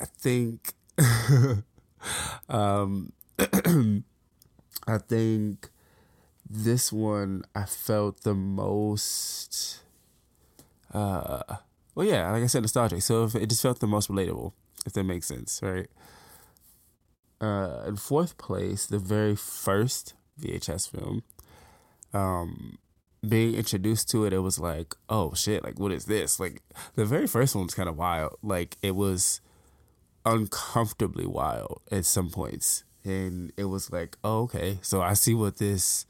I 0.00 0.06
think 0.06 0.72
um 2.48 3.12
I 4.86 4.98
think 4.98 5.70
this 6.48 6.92
one 6.92 7.44
I 7.54 7.64
felt 7.64 8.22
the 8.22 8.34
most 8.34 9.80
uh 10.92 11.42
well 11.94 12.06
yeah, 12.06 12.30
like 12.30 12.42
I 12.42 12.46
said 12.46 12.62
nostalgic. 12.62 13.02
So 13.02 13.24
it 13.34 13.48
just 13.48 13.62
felt 13.62 13.80
the 13.80 13.86
most 13.86 14.08
relatable, 14.08 14.52
if 14.86 14.92
that 14.92 15.04
makes 15.04 15.26
sense, 15.26 15.60
right? 15.62 15.88
uh, 17.44 17.82
in 17.86 17.96
fourth 17.96 18.38
place, 18.38 18.86
the 18.86 18.98
very 18.98 19.36
first 19.36 20.14
VHS 20.40 20.90
film. 20.90 21.22
Um, 22.12 22.78
being 23.26 23.54
introduced 23.54 24.10
to 24.10 24.24
it, 24.24 24.32
it 24.32 24.38
was 24.38 24.58
like, 24.58 24.94
oh 25.08 25.34
shit, 25.34 25.64
like 25.64 25.78
what 25.78 25.92
is 25.92 26.06
this? 26.06 26.38
Like 26.38 26.62
the 26.94 27.04
very 27.04 27.26
first 27.26 27.54
one 27.54 27.64
was 27.64 27.74
kind 27.74 27.88
of 27.88 27.96
wild. 27.96 28.36
Like 28.42 28.76
it 28.82 28.94
was 28.94 29.40
uncomfortably 30.24 31.26
wild 31.26 31.82
at 31.90 32.06
some 32.06 32.30
points, 32.30 32.84
and 33.04 33.52
it 33.56 33.64
was 33.64 33.92
like, 33.92 34.16
oh 34.24 34.42
okay, 34.42 34.78
so 34.82 35.02
I 35.02 35.14
see 35.14 35.34
what 35.34 35.58
this 35.58 36.06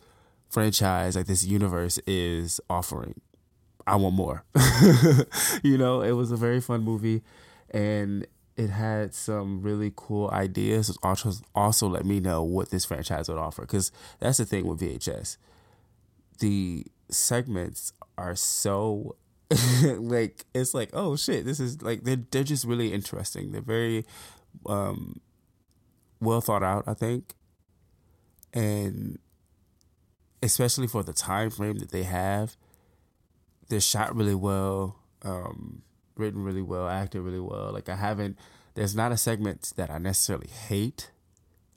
franchise, 0.55 1.17
like 1.17 1.27
this 1.27 1.45
universe, 1.45 1.99
is 2.07 2.61
offering. 2.71 3.21
I 3.87 3.97
want 3.97 4.15
more. 4.15 4.45
you 5.63 5.77
know, 5.77 6.01
it 6.01 6.13
was 6.13 6.31
a 6.31 6.37
very 6.37 6.61
fun 6.61 6.83
movie, 6.83 7.23
and 7.71 8.27
it 8.57 8.71
had 8.71 9.15
some 9.15 9.61
really 9.61 9.93
cool 9.95 10.31
ideas. 10.31 10.89
It 10.89 10.97
also 11.03 11.33
also 11.55 11.89
let 11.89 12.07
me 12.07 12.21
know 12.21 12.43
what 12.43 12.71
this 12.71 12.85
franchise 12.85 13.29
would 13.29 13.37
offer 13.37 13.63
because 13.63 13.91
that's 14.21 14.39
the 14.39 14.47
thing 14.47 14.67
with 14.67 14.81
VHS. 14.81 15.37
The 16.39 16.87
segments 17.11 17.93
are 18.17 18.37
so 18.37 19.17
like 19.83 20.47
it's 20.55 20.73
like 20.73 20.89
oh 20.95 21.17
shit 21.17 21.45
this 21.45 21.61
is 21.61 21.83
like 21.83 22.05
they're 22.05 22.23
they're 22.31 22.45
just 22.45 22.65
really 22.65 22.93
interesting. 22.93 23.51
They're 23.51 23.61
very 23.61 24.07
um, 24.67 25.21
well 26.21 26.41
thought 26.41 26.63
out, 26.63 26.85
I 26.87 26.95
think, 26.95 27.35
and 28.53 29.19
especially 30.45 30.87
for 30.87 31.03
the 31.03 31.13
time 31.13 31.51
frame 31.51 31.79
that 31.79 31.91
they 31.91 32.05
have, 32.05 32.57
they're 33.69 33.81
shot 33.81 34.15
really 34.15 34.35
well. 34.35 34.97
Um, 35.23 35.83
written 36.17 36.45
really 36.45 36.63
well, 36.63 36.89
acted 36.89 37.23
really 37.23 37.41
well. 37.41 37.73
Like 37.73 37.89
I 37.89 37.97
haven't 37.97 38.39
there's 38.75 38.95
not 38.95 39.13
a 39.13 39.17
segment 39.17 39.73
that 39.77 39.91
I 39.91 39.99
necessarily 39.99 40.49
hate 40.49 41.11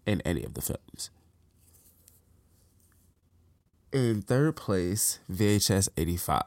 in 0.05 0.21
any 0.21 0.43
of 0.43 0.55
the 0.55 0.61
films. 0.61 1.09
In 3.93 4.21
third 4.21 4.55
place, 4.55 5.19
VHS 5.31 5.89
85. 5.95 6.41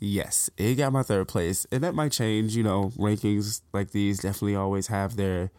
Yes, 0.00 0.50
it 0.56 0.74
got 0.74 0.92
my 0.92 1.02
third 1.02 1.28
place. 1.28 1.66
And 1.72 1.82
that 1.82 1.94
might 1.94 2.12
change, 2.12 2.56
you 2.56 2.62
know, 2.62 2.92
rankings 2.96 3.62
like 3.72 3.92
these 3.92 4.20
definitely 4.20 4.56
always 4.56 4.88
have 4.88 5.16
their 5.16 5.50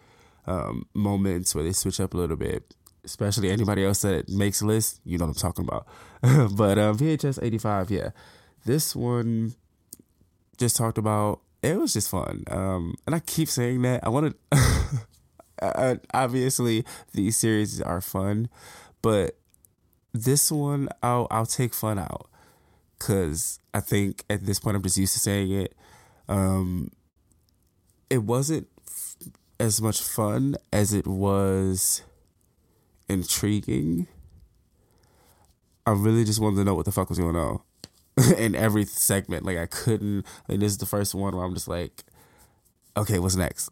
um, 0.45 0.85
moments 0.93 1.55
where 1.55 1.63
they 1.63 1.71
switch 1.71 1.99
up 1.99 2.13
a 2.13 2.17
little 2.17 2.35
bit. 2.35 2.75
Especially 3.05 3.49
anybody 3.49 3.85
else 3.85 4.01
that 4.01 4.27
makes 4.29 4.61
lists, 4.61 4.99
you 5.05 5.17
know 5.17 5.25
what 5.25 5.35
I'm 5.37 5.53
talking 5.53 5.65
about. 5.65 5.87
but 6.55 6.77
uh, 6.77 6.93
VHS 6.93 7.39
85, 7.41 7.91
yeah. 7.91 8.09
This 8.65 8.95
one 8.95 9.53
just 10.57 10.75
talked 10.75 10.97
about 10.97 11.41
it 11.61 11.79
was 11.79 11.93
just 11.93 12.09
fun. 12.09 12.43
Um, 12.47 12.95
and 13.05 13.15
I 13.15 13.19
keep 13.19 13.49
saying 13.49 13.81
that. 13.83 14.05
I 14.05 14.09
wanted, 14.09 14.35
obviously, 16.13 16.85
these 17.13 17.37
series 17.37 17.81
are 17.81 18.01
fun, 18.01 18.49
but 19.01 19.37
this 20.13 20.51
one, 20.51 20.89
I'll 21.03 21.27
I'll 21.31 21.45
take 21.45 21.73
fun 21.73 21.99
out 21.99 22.29
because 22.97 23.59
I 23.73 23.79
think 23.81 24.23
at 24.29 24.45
this 24.45 24.59
point 24.59 24.77
I'm 24.77 24.83
just 24.83 24.97
used 24.97 25.13
to 25.13 25.19
saying 25.19 25.51
it. 25.51 25.75
Um, 26.27 26.91
it 28.09 28.23
wasn't 28.23 28.67
f- 28.87 29.15
as 29.59 29.81
much 29.81 30.01
fun 30.01 30.55
as 30.71 30.93
it 30.93 31.07
was 31.07 32.03
intriguing. 33.09 34.07
I 35.85 35.91
really 35.91 36.23
just 36.23 36.39
wanted 36.39 36.57
to 36.57 36.63
know 36.63 36.73
what 36.75 36.85
the 36.85 36.91
fuck 36.91 37.09
was 37.09 37.19
going 37.19 37.35
on. 37.35 37.61
in 38.37 38.55
every 38.55 38.85
segment. 38.85 39.45
Like 39.45 39.57
I 39.57 39.65
couldn't. 39.65 40.25
Like 40.47 40.59
this 40.59 40.71
is 40.73 40.77
the 40.77 40.85
first 40.85 41.13
one 41.13 41.35
where 41.35 41.45
I'm 41.45 41.53
just 41.53 41.67
like, 41.67 42.03
okay, 42.95 43.19
what's 43.19 43.35
next? 43.35 43.69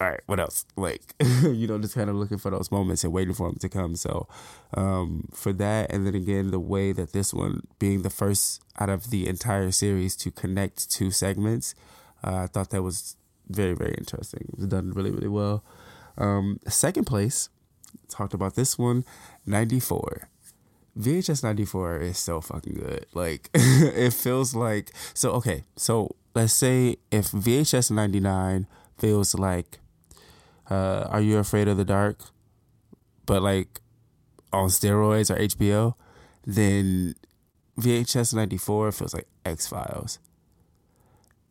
All 0.00 0.08
right, 0.08 0.20
what 0.26 0.38
else? 0.38 0.64
Like, 0.76 1.02
you 1.42 1.66
know, 1.66 1.78
just 1.78 1.94
kind 1.94 2.08
of 2.08 2.14
looking 2.14 2.38
for 2.38 2.50
those 2.52 2.70
moments 2.70 3.02
and 3.02 3.12
waiting 3.12 3.34
for 3.34 3.48
them 3.48 3.58
to 3.58 3.68
come. 3.68 3.96
So, 3.96 4.28
um, 4.74 5.28
for 5.34 5.52
that, 5.54 5.92
and 5.92 6.06
then 6.06 6.14
again, 6.14 6.52
the 6.52 6.60
way 6.60 6.92
that 6.92 7.12
this 7.12 7.34
one 7.34 7.66
being 7.80 8.02
the 8.02 8.10
first 8.10 8.62
out 8.78 8.90
of 8.90 9.10
the 9.10 9.26
entire 9.26 9.72
series 9.72 10.14
to 10.16 10.30
connect 10.30 10.88
two 10.88 11.10
segments, 11.10 11.74
uh, 12.22 12.44
I 12.44 12.46
thought 12.46 12.70
that 12.70 12.82
was 12.82 13.16
very, 13.48 13.74
very 13.74 13.94
interesting. 13.98 14.46
It 14.52 14.58
was 14.58 14.68
done 14.68 14.92
really, 14.92 15.10
really 15.10 15.28
well. 15.28 15.64
Um, 16.16 16.60
second 16.68 17.06
place, 17.06 17.48
talked 18.08 18.34
about 18.34 18.54
this 18.54 18.78
one, 18.78 19.04
94. 19.46 20.28
VHS 20.98 21.44
94 21.44 21.98
is 22.00 22.18
so 22.18 22.40
fucking 22.40 22.74
good. 22.74 23.06
Like, 23.14 23.50
it 23.54 24.12
feels 24.12 24.54
like. 24.54 24.90
So, 25.14 25.30
okay. 25.32 25.64
So, 25.76 26.16
let's 26.34 26.52
say 26.52 26.96
if 27.10 27.30
VHS 27.30 27.90
99 27.90 28.66
feels 28.98 29.34
like 29.34 29.78
uh, 30.68 31.06
Are 31.08 31.20
You 31.20 31.38
Afraid 31.38 31.68
of 31.68 31.76
the 31.76 31.84
Dark? 31.84 32.18
But, 33.26 33.42
like, 33.42 33.80
on 34.52 34.68
steroids 34.68 35.30
or 35.30 35.38
HBO, 35.38 35.94
then 36.44 37.14
VHS 37.78 38.34
94 38.34 38.92
feels 38.92 39.14
like 39.14 39.28
X 39.44 39.68
Files. 39.68 40.18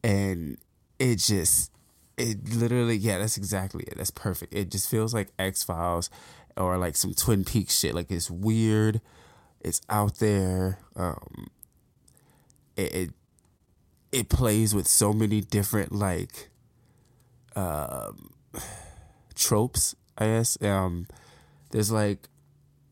And 0.03 0.57
it 0.99 1.17
just, 1.17 1.71
it 2.17 2.49
literally, 2.53 2.97
yeah, 2.97 3.19
that's 3.19 3.37
exactly 3.37 3.85
it. 3.85 3.95
That's 3.97 4.11
perfect. 4.11 4.53
It 4.53 4.71
just 4.71 4.89
feels 4.89 5.13
like 5.13 5.31
X 5.39 5.63
Files 5.63 6.09
or 6.57 6.77
like 6.77 6.95
some 6.95 7.13
Twin 7.13 7.43
Peaks 7.43 7.79
shit. 7.79 7.93
Like, 7.93 8.11
it's 8.11 8.29
weird 8.29 9.01
it's 9.61 9.81
out 9.89 10.17
there. 10.19 10.79
Um, 10.95 11.49
it, 12.75 12.95
it 12.95 13.09
it 14.11 14.29
plays 14.29 14.73
with 14.73 14.87
so 14.87 15.13
many 15.13 15.41
different 15.41 15.91
like 15.91 16.49
um, 17.55 18.33
tropes. 19.35 19.95
I 20.17 20.25
guess 20.25 20.61
um, 20.61 21.07
there's 21.71 21.91
like 21.91 22.29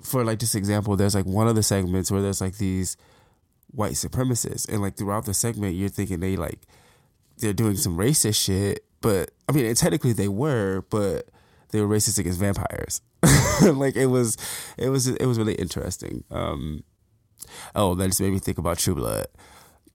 for 0.02 0.24
like 0.24 0.40
this 0.40 0.56
example, 0.56 0.96
there's 0.96 1.16
like 1.16 1.26
one 1.26 1.48
of 1.48 1.56
the 1.56 1.64
segments 1.64 2.12
where 2.12 2.22
there's 2.22 2.42
like 2.42 2.58
these 2.58 2.98
white 3.72 3.94
supremacists, 3.94 4.68
and 4.68 4.82
like 4.82 4.98
throughout 4.98 5.26
the 5.26 5.34
segment, 5.34 5.76
you're 5.76 5.90
thinking 5.90 6.20
they 6.20 6.36
like 6.36 6.60
they're 7.38 7.54
doing 7.54 7.78
some 7.78 7.98
racist 7.98 8.44
shit, 8.44 8.86
but 9.02 9.32
I 9.48 9.52
mean, 9.52 9.74
technically 9.76 10.14
they 10.14 10.28
were, 10.28 10.84
but 10.90 11.30
they 11.70 11.82
were 11.82 11.88
racist 11.88 12.18
against 12.20 12.40
vampires. 12.40 13.02
like 13.74 13.96
it 13.96 14.08
was, 14.08 14.38
it 14.78 14.90
was, 14.90 15.08
it 15.08 15.26
was 15.26 15.38
really 15.38 15.56
interesting. 15.56 16.24
Um, 16.32 16.84
oh, 17.76 17.96
that 17.96 18.08
just 18.08 18.22
made 18.22 18.34
me 18.34 18.40
think 18.40 18.58
about 18.58 18.78
True 18.78 18.96
Blood, 18.96 19.28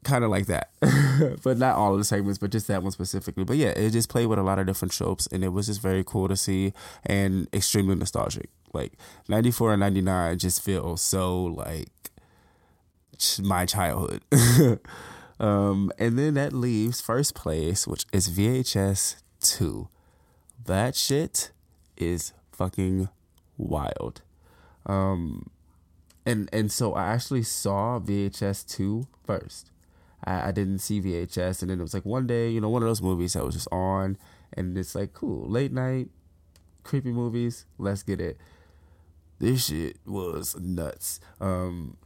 kind 0.05 0.25
of 0.25 0.31
like 0.31 0.47
that, 0.47 0.71
but 1.43 1.59
not 1.59 1.77
all 1.77 1.93
of 1.93 1.99
the 1.99 2.05
segments, 2.05 2.39
but 2.39 2.51
just 2.51 2.69
that 2.69 2.83
one 2.83 2.93
specifically. 2.93 3.45
But 3.45 3.57
yeah, 3.57 3.69
it 3.69 3.91
just 3.91 4.09
played 4.09 4.27
with 4.27 4.39
a 4.39 4.43
lot 4.43 4.59
of 4.59 4.67
different 4.67 4.93
tropes, 4.93 5.27
and 5.29 5.45
it 5.45 5.49
was 5.49 5.67
just 5.67 5.81
very 5.81 6.05
cool 6.05 6.29
to 6.29 6.37
see 6.37 6.73
and 7.05 7.49
extremely 7.53 7.95
nostalgic. 7.95 8.51
Like 8.73 8.93
ninety 9.29 9.51
four 9.51 9.73
and 9.73 9.81
ninety 9.81 10.01
nine 10.01 10.39
just 10.39 10.63
feel 10.63 10.97
so 10.97 11.43
like 11.45 11.89
my 13.43 13.67
childhood. 13.67 14.23
um, 15.41 15.91
and 15.99 16.19
then 16.19 16.35
that 16.35 16.53
leaves 16.53 17.01
first 17.01 17.35
place, 17.35 17.87
which 17.87 18.07
is 18.13 18.31
VHS 18.31 19.17
two. 19.41 19.89
That 20.65 20.95
shit 20.95 21.51
is 21.97 22.33
fucking 22.53 23.09
wild. 23.69 24.23
Um, 24.87 25.51
and 26.27 26.49
and 26.53 26.71
so 26.71 26.95
I 26.95 27.07
actually 27.09 27.43
saw 27.43 27.99
VHS 27.99 28.67
2 28.69 29.07
first. 29.25 29.71
I, 30.25 30.49
I 30.49 30.53
didn't 30.53 30.79
see 30.79 31.01
VHS, 31.01 31.63
and 31.63 31.71
then 31.71 31.81
it 31.81 31.83
was 31.83 31.95
like 31.95 32.05
one 32.05 32.27
day, 32.27 32.51
you 32.51 32.61
know, 32.61 32.69
one 32.69 32.83
of 32.83 32.89
those 32.89 33.03
movies 33.03 33.33
that 33.35 33.45
was 33.45 33.55
just 33.55 33.69
on, 33.73 34.19
and 34.53 34.77
it's 34.77 34.95
like 34.95 35.13
cool, 35.13 35.49
late 35.49 35.73
night, 35.73 36.09
creepy 36.83 37.13
movies. 37.13 37.67
Let's 37.79 38.03
get 38.03 38.21
it. 38.21 38.37
This 39.39 39.67
shit 39.67 39.97
was 40.07 40.59
nuts. 40.61 41.21
Um, 41.41 41.97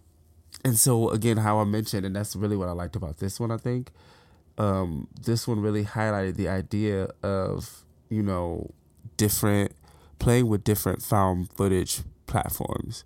and 0.65 0.79
so 0.79 1.11
again, 1.11 1.39
how 1.39 1.59
I 1.59 1.65
mentioned, 1.65 2.07
and 2.07 2.15
that's 2.15 2.37
really 2.37 2.57
what 2.57 2.69
I 2.69 2.73
liked 2.73 2.97
about 2.97 3.19
this 3.19 3.41
one. 3.41 3.51
I 3.51 3.57
think 3.57 3.91
um, 4.59 5.09
this 5.21 5.49
one 5.49 5.61
really 5.61 5.85
highlighted 5.85 6.37
the 6.37 6.49
idea 6.49 7.09
of 7.23 7.85
you 8.09 8.23
know 8.23 8.71
different 9.17 9.73
playing 10.25 10.49
with 10.49 10.65
different 10.65 11.03
found 11.03 11.53
footage 11.53 12.01
platforms. 12.27 13.05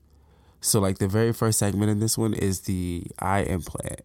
So 0.61 0.79
like 0.79 0.99
the 0.99 1.09
very 1.09 1.33
first 1.33 1.59
segment 1.59 1.91
in 1.91 1.99
this 1.99 2.17
one 2.17 2.33
is 2.33 2.61
the 2.61 3.09
eye 3.19 3.43
implant. 3.43 4.03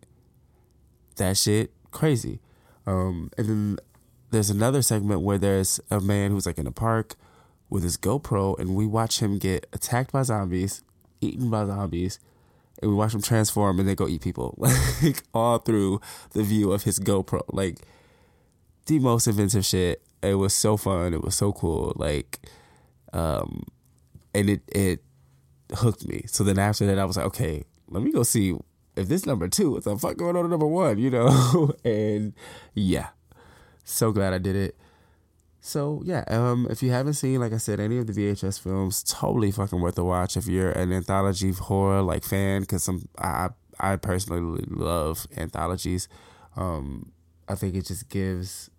That 1.18 1.38
shit 1.38 1.72
crazy. 1.92 2.40
Um, 2.88 3.30
and 3.38 3.48
then 3.48 3.78
there's 4.32 4.50
another 4.50 4.82
segment 4.82 5.22
where 5.22 5.38
there's 5.38 5.80
a 5.92 6.00
man 6.00 6.32
who's 6.32 6.48
like 6.48 6.58
in 6.58 6.66
a 6.66 6.72
park 6.72 7.14
with 7.70 7.84
his 7.84 7.98
GoPro, 7.98 8.58
and 8.58 8.76
we 8.76 8.88
watch 8.88 9.20
him 9.20 9.38
get 9.38 9.68
attacked 9.72 10.12
by 10.12 10.24
zombies, 10.24 10.82
eaten 11.22 11.52
by 11.52 11.68
zombies, 11.68 12.20
and 12.82 12.90
we 12.90 12.98
watch 12.98 13.14
him 13.14 13.22
transform 13.22 13.78
and 13.80 13.88
then 13.88 13.96
go 13.96 14.08
eat 14.08 14.22
people, 14.22 14.56
like 15.04 15.22
all 15.36 15.60
through 15.60 16.02
the 16.32 16.42
view 16.42 16.72
of 16.72 16.84
his 16.84 17.00
GoPro. 17.00 17.42
Like 17.50 17.78
the 18.88 18.98
most 18.98 19.28
inventive 19.28 19.66
shit. 19.66 20.02
It 20.24 20.36
was 20.36 20.56
so 20.56 20.78
fun. 20.78 21.14
It 21.14 21.24
was 21.24 21.36
so 21.36 21.54
cool. 21.54 21.94
Like 21.96 22.40
um, 23.14 23.64
and 24.34 24.50
it 24.50 24.62
it 24.68 25.04
hooked 25.76 26.08
me. 26.08 26.24
So 26.28 26.44
then 26.44 26.60
after 26.60 26.86
that, 26.86 27.00
I 27.00 27.06
was 27.06 27.18
like, 27.18 27.26
okay, 27.28 27.64
let 27.90 28.04
me 28.04 28.12
go 28.12 28.24
see 28.24 28.56
if 28.96 29.08
this 29.08 29.26
number 29.26 29.48
two, 29.48 29.72
what 29.72 29.84
the 29.84 29.98
fuck 29.98 30.18
going 30.18 30.36
on 30.36 30.44
to 30.44 30.50
number 30.50 30.68
one, 30.68 30.98
you 30.98 31.10
know? 31.10 31.74
and 31.86 32.34
yeah, 32.74 33.10
so 33.84 34.12
glad 34.12 34.34
I 34.34 34.38
did 34.38 34.56
it. 34.56 34.78
So 35.62 36.02
yeah, 36.04 36.26
um, 36.28 36.68
if 36.70 36.84
you 36.84 36.92
haven't 36.92 37.14
seen, 37.14 37.40
like 37.40 37.54
I 37.54 37.58
said, 37.58 37.80
any 37.80 37.98
of 37.98 38.08
the 38.08 38.14
VHS 38.14 38.60
films, 38.60 39.02
totally 39.04 39.50
fucking 39.50 39.80
worth 39.80 39.98
a 39.98 40.04
watch. 40.04 40.36
If 40.36 40.48
you're 40.48 40.72
an 40.72 40.92
anthology 40.92 41.54
horror 41.54 42.02
like 42.02 42.26
fan, 42.26 42.62
because 42.62 42.84
some 42.84 43.08
I 43.18 43.50
I 43.80 43.96
personally 43.96 44.66
love 44.68 45.26
anthologies. 45.38 46.10
Um, 46.58 47.14
I 47.48 47.56
think 47.56 47.76
it 47.76 47.86
just 47.86 48.10
gives 48.10 48.70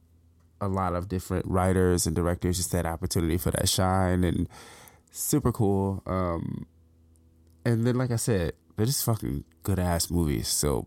a 0.61 0.69
lot 0.69 0.95
of 0.95 1.09
different 1.09 1.47
writers 1.47 2.07
and 2.07 2.15
directors 2.15 2.57
just 2.57 2.73
that 2.73 2.87
opportunity 2.87 3.37
for 3.39 3.51
that 3.51 3.69
shine 3.69 4.25
and 4.25 4.49
super 5.11 5.53
cool. 5.53 6.03
Um, 6.07 6.67
and 7.65 7.87
then, 7.87 7.97
like 7.97 8.11
I 8.11 8.17
said, 8.17 8.53
they're 8.77 8.87
just 8.87 9.05
fucking 9.05 9.45
good 9.63 9.79
ass 9.79 10.11
movies. 10.11 10.49
So 10.49 10.87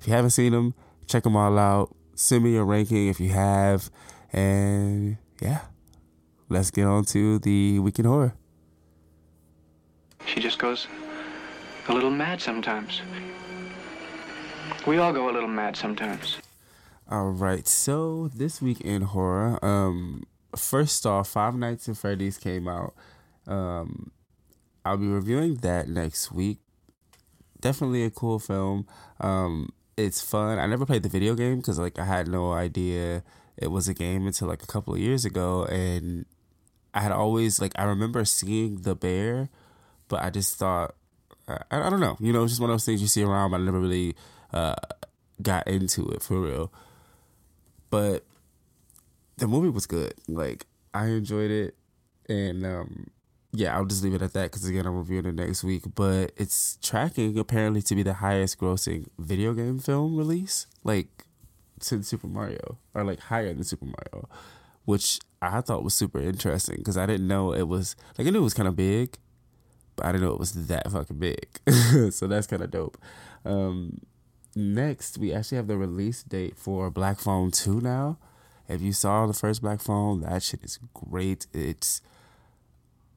if 0.00 0.06
you 0.06 0.12
haven't 0.12 0.30
seen 0.30 0.52
them, 0.52 0.74
check 1.06 1.24
them 1.24 1.36
all 1.36 1.58
out. 1.58 1.94
Send 2.14 2.44
me 2.44 2.56
a 2.56 2.64
ranking 2.64 3.08
if 3.08 3.20
you 3.20 3.30
have. 3.30 3.90
And 4.32 5.18
yeah, 5.40 5.60
let's 6.48 6.70
get 6.70 6.86
on 6.86 7.04
to 7.06 7.38
the 7.38 7.78
week 7.78 7.98
in 7.98 8.04
horror. 8.04 8.34
She 10.26 10.40
just 10.40 10.58
goes 10.58 10.86
a 11.88 11.94
little 11.94 12.10
mad 12.10 12.40
sometimes. 12.40 13.00
We 14.86 14.98
all 14.98 15.12
go 15.12 15.30
a 15.30 15.32
little 15.32 15.48
mad 15.48 15.76
sometimes. 15.76 16.38
All 17.10 17.30
right, 17.30 17.66
so 17.66 18.28
this 18.34 18.60
week 18.60 18.82
in 18.82 19.00
horror, 19.00 19.58
um, 19.64 20.24
first 20.54 21.06
off, 21.06 21.28
Five 21.28 21.54
Nights 21.54 21.88
at 21.88 21.96
Freddy's 21.96 22.36
came 22.36 22.68
out. 22.68 22.92
Um, 23.46 24.10
I'll 24.84 24.98
be 24.98 25.06
reviewing 25.06 25.54
that 25.56 25.88
next 25.88 26.30
week. 26.30 26.58
Definitely 27.62 28.04
a 28.04 28.10
cool 28.10 28.38
film. 28.38 28.86
Um, 29.20 29.70
it's 29.96 30.20
fun. 30.20 30.58
I 30.58 30.66
never 30.66 30.84
played 30.84 31.02
the 31.02 31.08
video 31.08 31.34
game 31.34 31.56
because 31.56 31.78
like 31.78 31.98
I 31.98 32.04
had 32.04 32.28
no 32.28 32.52
idea 32.52 33.24
it 33.56 33.68
was 33.68 33.88
a 33.88 33.94
game 33.94 34.26
until 34.26 34.48
like 34.48 34.62
a 34.62 34.66
couple 34.66 34.92
of 34.92 35.00
years 35.00 35.24
ago, 35.24 35.64
and 35.64 36.26
I 36.92 37.00
had 37.00 37.12
always 37.12 37.58
like 37.58 37.72
I 37.76 37.84
remember 37.84 38.22
seeing 38.26 38.82
the 38.82 38.94
bear, 38.94 39.48
but 40.08 40.22
I 40.22 40.28
just 40.28 40.56
thought 40.56 40.94
I, 41.48 41.62
I 41.70 41.88
don't 41.88 42.00
know. 42.00 42.18
You 42.20 42.34
know, 42.34 42.42
it's 42.42 42.52
just 42.52 42.60
one 42.60 42.68
of 42.68 42.74
those 42.74 42.84
things 42.84 43.00
you 43.00 43.08
see 43.08 43.22
around, 43.22 43.52
but 43.52 43.62
I 43.62 43.64
never 43.64 43.80
really 43.80 44.14
uh, 44.52 44.74
got 45.40 45.66
into 45.66 46.06
it 46.10 46.22
for 46.22 46.38
real 46.38 46.70
but 47.90 48.24
the 49.36 49.46
movie 49.46 49.70
was 49.70 49.86
good. 49.86 50.14
Like 50.26 50.66
I 50.94 51.06
enjoyed 51.06 51.50
it, 51.50 51.74
and 52.28 52.64
um, 52.66 53.10
yeah, 53.52 53.76
I'll 53.76 53.84
just 53.84 54.02
leave 54.02 54.14
it 54.14 54.22
at 54.22 54.32
that 54.34 54.50
because 54.50 54.66
again, 54.66 54.86
I'm 54.86 54.96
reviewing 54.96 55.26
it 55.26 55.34
next 55.34 55.64
week. 55.64 55.84
But 55.94 56.32
it's 56.36 56.78
tracking 56.82 57.38
apparently 57.38 57.82
to 57.82 57.94
be 57.94 58.02
the 58.02 58.14
highest 58.14 58.58
grossing 58.58 59.06
video 59.18 59.54
game 59.54 59.78
film 59.78 60.16
release, 60.16 60.66
like 60.84 61.26
since 61.80 62.08
Super 62.08 62.26
Mario, 62.26 62.78
or 62.94 63.04
like 63.04 63.20
higher 63.20 63.52
than 63.54 63.64
Super 63.64 63.86
Mario, 63.86 64.28
which 64.84 65.20
I 65.40 65.60
thought 65.60 65.84
was 65.84 65.94
super 65.94 66.20
interesting 66.20 66.76
because 66.78 66.96
I 66.96 67.06
didn't 67.06 67.28
know 67.28 67.52
it 67.52 67.68
was 67.68 67.96
like 68.16 68.26
I 68.26 68.30
knew 68.30 68.40
it 68.40 68.42
was 68.42 68.54
kind 68.54 68.68
of 68.68 68.76
big, 68.76 69.16
but 69.96 70.06
I 70.06 70.12
didn't 70.12 70.26
know 70.26 70.34
it 70.34 70.40
was 70.40 70.66
that 70.66 70.90
fucking 70.90 71.18
big. 71.18 71.48
so 72.12 72.26
that's 72.26 72.46
kind 72.46 72.62
of 72.62 72.70
dope. 72.70 72.98
Um, 73.44 74.00
next, 74.54 75.18
we 75.18 75.32
actually 75.32 75.56
have 75.56 75.66
the 75.66 75.76
release 75.76 76.22
date 76.22 76.56
for 76.56 76.90
Black 76.90 77.18
Phone 77.18 77.50
2 77.50 77.80
now. 77.80 78.18
If 78.68 78.82
you 78.82 78.92
saw 78.92 79.26
the 79.26 79.32
first 79.32 79.62
Black 79.62 79.80
Phone, 79.80 80.20
that 80.20 80.42
shit 80.42 80.62
is 80.62 80.78
great. 80.92 81.46
It's 81.52 82.02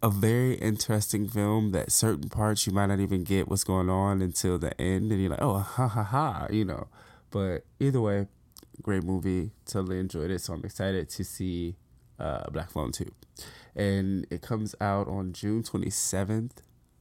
a 0.02 0.10
very 0.10 0.56
interesting 0.56 1.28
film 1.28 1.72
that 1.72 1.92
certain 1.92 2.30
parts 2.30 2.66
you 2.66 2.74
might 2.74 2.88
not 2.88 3.00
even 3.00 3.24
get 3.24 3.48
what's 3.48 3.64
going 3.64 3.90
on 3.90 4.22
until 4.22 4.58
the 4.58 4.80
end, 4.80 5.12
and 5.12 5.22
you're 5.22 5.30
like, 5.30 5.42
oh, 5.42 5.60
ha 5.60 5.88
ha 5.88 6.04
ha, 6.04 6.48
you 6.50 6.66
know. 6.66 6.88
But 7.30 7.66
either 7.80 8.02
way, 8.02 8.28
great 8.82 9.04
movie. 9.04 9.52
Totally 9.66 10.00
enjoyed 10.00 10.32
it. 10.32 10.42
So 10.42 10.54
I'm 10.54 10.64
excited 10.64 11.10
to 11.10 11.24
see 11.24 11.76
uh, 12.20 12.50
Black 12.50 12.72
Phone 12.72 12.92
2. 12.92 13.12
And 13.76 14.26
it 14.30 14.42
comes 14.42 14.76
out 14.82 15.08
on 15.08 15.34
June 15.34 15.64
27th, 15.64 16.58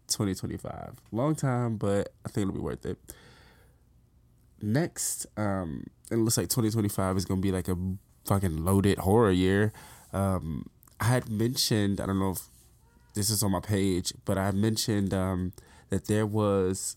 2025. 0.08 1.00
Long 1.12 1.34
time, 1.34 1.76
but 1.76 2.12
I 2.24 2.28
think 2.28 2.48
it'll 2.48 2.54
be 2.54 2.60
worth 2.60 2.84
it 2.84 2.98
next, 4.62 5.26
um, 5.36 5.84
it 6.10 6.16
looks 6.16 6.36
like 6.36 6.48
2025 6.48 7.16
is 7.16 7.24
gonna 7.24 7.40
be 7.40 7.52
like 7.52 7.68
a 7.68 7.76
fucking 8.24 8.64
loaded 8.64 8.98
horror 8.98 9.30
year. 9.30 9.72
Um, 10.12 10.68
I 11.00 11.04
had 11.04 11.28
mentioned, 11.30 12.00
I 12.00 12.06
don't 12.06 12.18
know 12.18 12.32
if 12.32 12.42
this 13.14 13.30
is 13.30 13.42
on 13.42 13.52
my 13.52 13.60
page, 13.60 14.12
but 14.24 14.38
I 14.38 14.50
mentioned 14.50 15.14
um, 15.14 15.52
that 15.88 16.06
there 16.06 16.26
was 16.26 16.96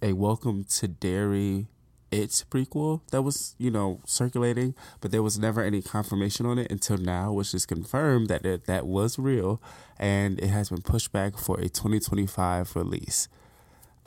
a 0.00 0.12
Welcome 0.12 0.64
to 0.64 0.88
Derry 0.88 1.68
It 2.10 2.30
prequel 2.50 3.00
that 3.10 3.22
was, 3.22 3.54
you 3.58 3.70
know, 3.70 4.00
circulating, 4.04 4.74
but 5.00 5.12
there 5.12 5.22
was 5.22 5.38
never 5.38 5.62
any 5.62 5.80
confirmation 5.80 6.44
on 6.46 6.58
it 6.58 6.70
until 6.70 6.96
now, 6.98 7.32
which 7.32 7.54
is 7.54 7.64
confirmed 7.64 8.28
that 8.28 8.44
it, 8.44 8.66
that 8.66 8.86
was 8.86 9.18
real 9.18 9.62
and 9.98 10.38
it 10.40 10.48
has 10.48 10.70
been 10.70 10.82
pushed 10.82 11.12
back 11.12 11.38
for 11.38 11.58
a 11.58 11.68
2025 11.68 12.74
release. 12.76 13.28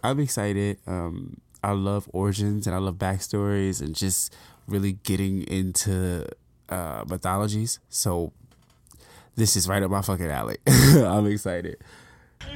I'm 0.03 0.19
excited. 0.19 0.77
Um, 0.85 1.37
I 1.65 1.71
love 1.71 2.07
origins 2.13 2.67
and 2.67 2.75
I 2.75 2.79
love 2.79 2.97
backstories 2.97 3.81
and 3.81 3.95
just 3.95 4.31
really 4.67 4.93
getting 5.01 5.41
into 5.47 6.27
uh, 6.69 7.03
mythologies. 7.07 7.79
So 7.89 8.33
this 9.35 9.55
is 9.55 9.67
right 9.67 9.81
up 9.81 9.89
my 9.89 10.03
fucking 10.03 10.29
alley. 10.29 10.57
I'm 10.67 11.25
excited. 11.25 11.77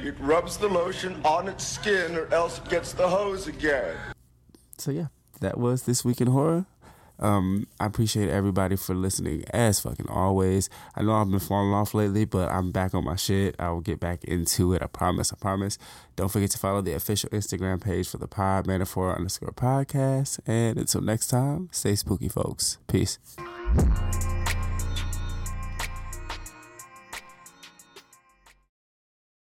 It 0.00 0.14
rubs 0.20 0.58
the 0.58 0.68
lotion 0.68 1.20
on 1.24 1.48
its 1.48 1.66
skin 1.66 2.14
or 2.14 2.32
else 2.32 2.58
it 2.58 2.68
gets 2.68 2.92
the 2.92 3.08
hose 3.08 3.48
again. 3.48 3.96
So 4.78 4.92
yeah, 4.92 5.06
that 5.40 5.58
was 5.58 5.82
this 5.82 6.04
week 6.04 6.20
in 6.20 6.28
horror. 6.28 6.66
Um, 7.20 7.66
I 7.78 7.86
appreciate 7.86 8.28
everybody 8.28 8.76
for 8.76 8.94
listening 8.94 9.44
as 9.50 9.80
fucking 9.80 10.08
always. 10.08 10.68
I 10.96 11.02
know 11.02 11.12
I've 11.12 11.30
been 11.30 11.38
falling 11.38 11.72
off 11.72 11.94
lately, 11.94 12.24
but 12.24 12.50
I'm 12.50 12.72
back 12.72 12.94
on 12.94 13.04
my 13.04 13.16
shit. 13.16 13.54
I 13.58 13.70
will 13.70 13.82
get 13.82 14.00
back 14.00 14.24
into 14.24 14.72
it. 14.72 14.82
I 14.82 14.86
promise. 14.86 15.32
I 15.32 15.36
promise. 15.36 15.78
Don't 16.16 16.30
forget 16.30 16.50
to 16.50 16.58
follow 16.58 16.80
the 16.80 16.94
official 16.94 17.30
Instagram 17.30 17.80
page 17.80 18.08
for 18.08 18.18
the 18.18 18.28
pod 18.28 18.66
metaphor 18.66 19.14
underscore 19.14 19.52
podcast. 19.52 20.40
And 20.46 20.78
until 20.78 21.02
next 21.02 21.28
time, 21.28 21.68
stay 21.72 21.94
spooky, 21.94 22.28
folks. 22.28 22.78
Peace. 22.88 23.18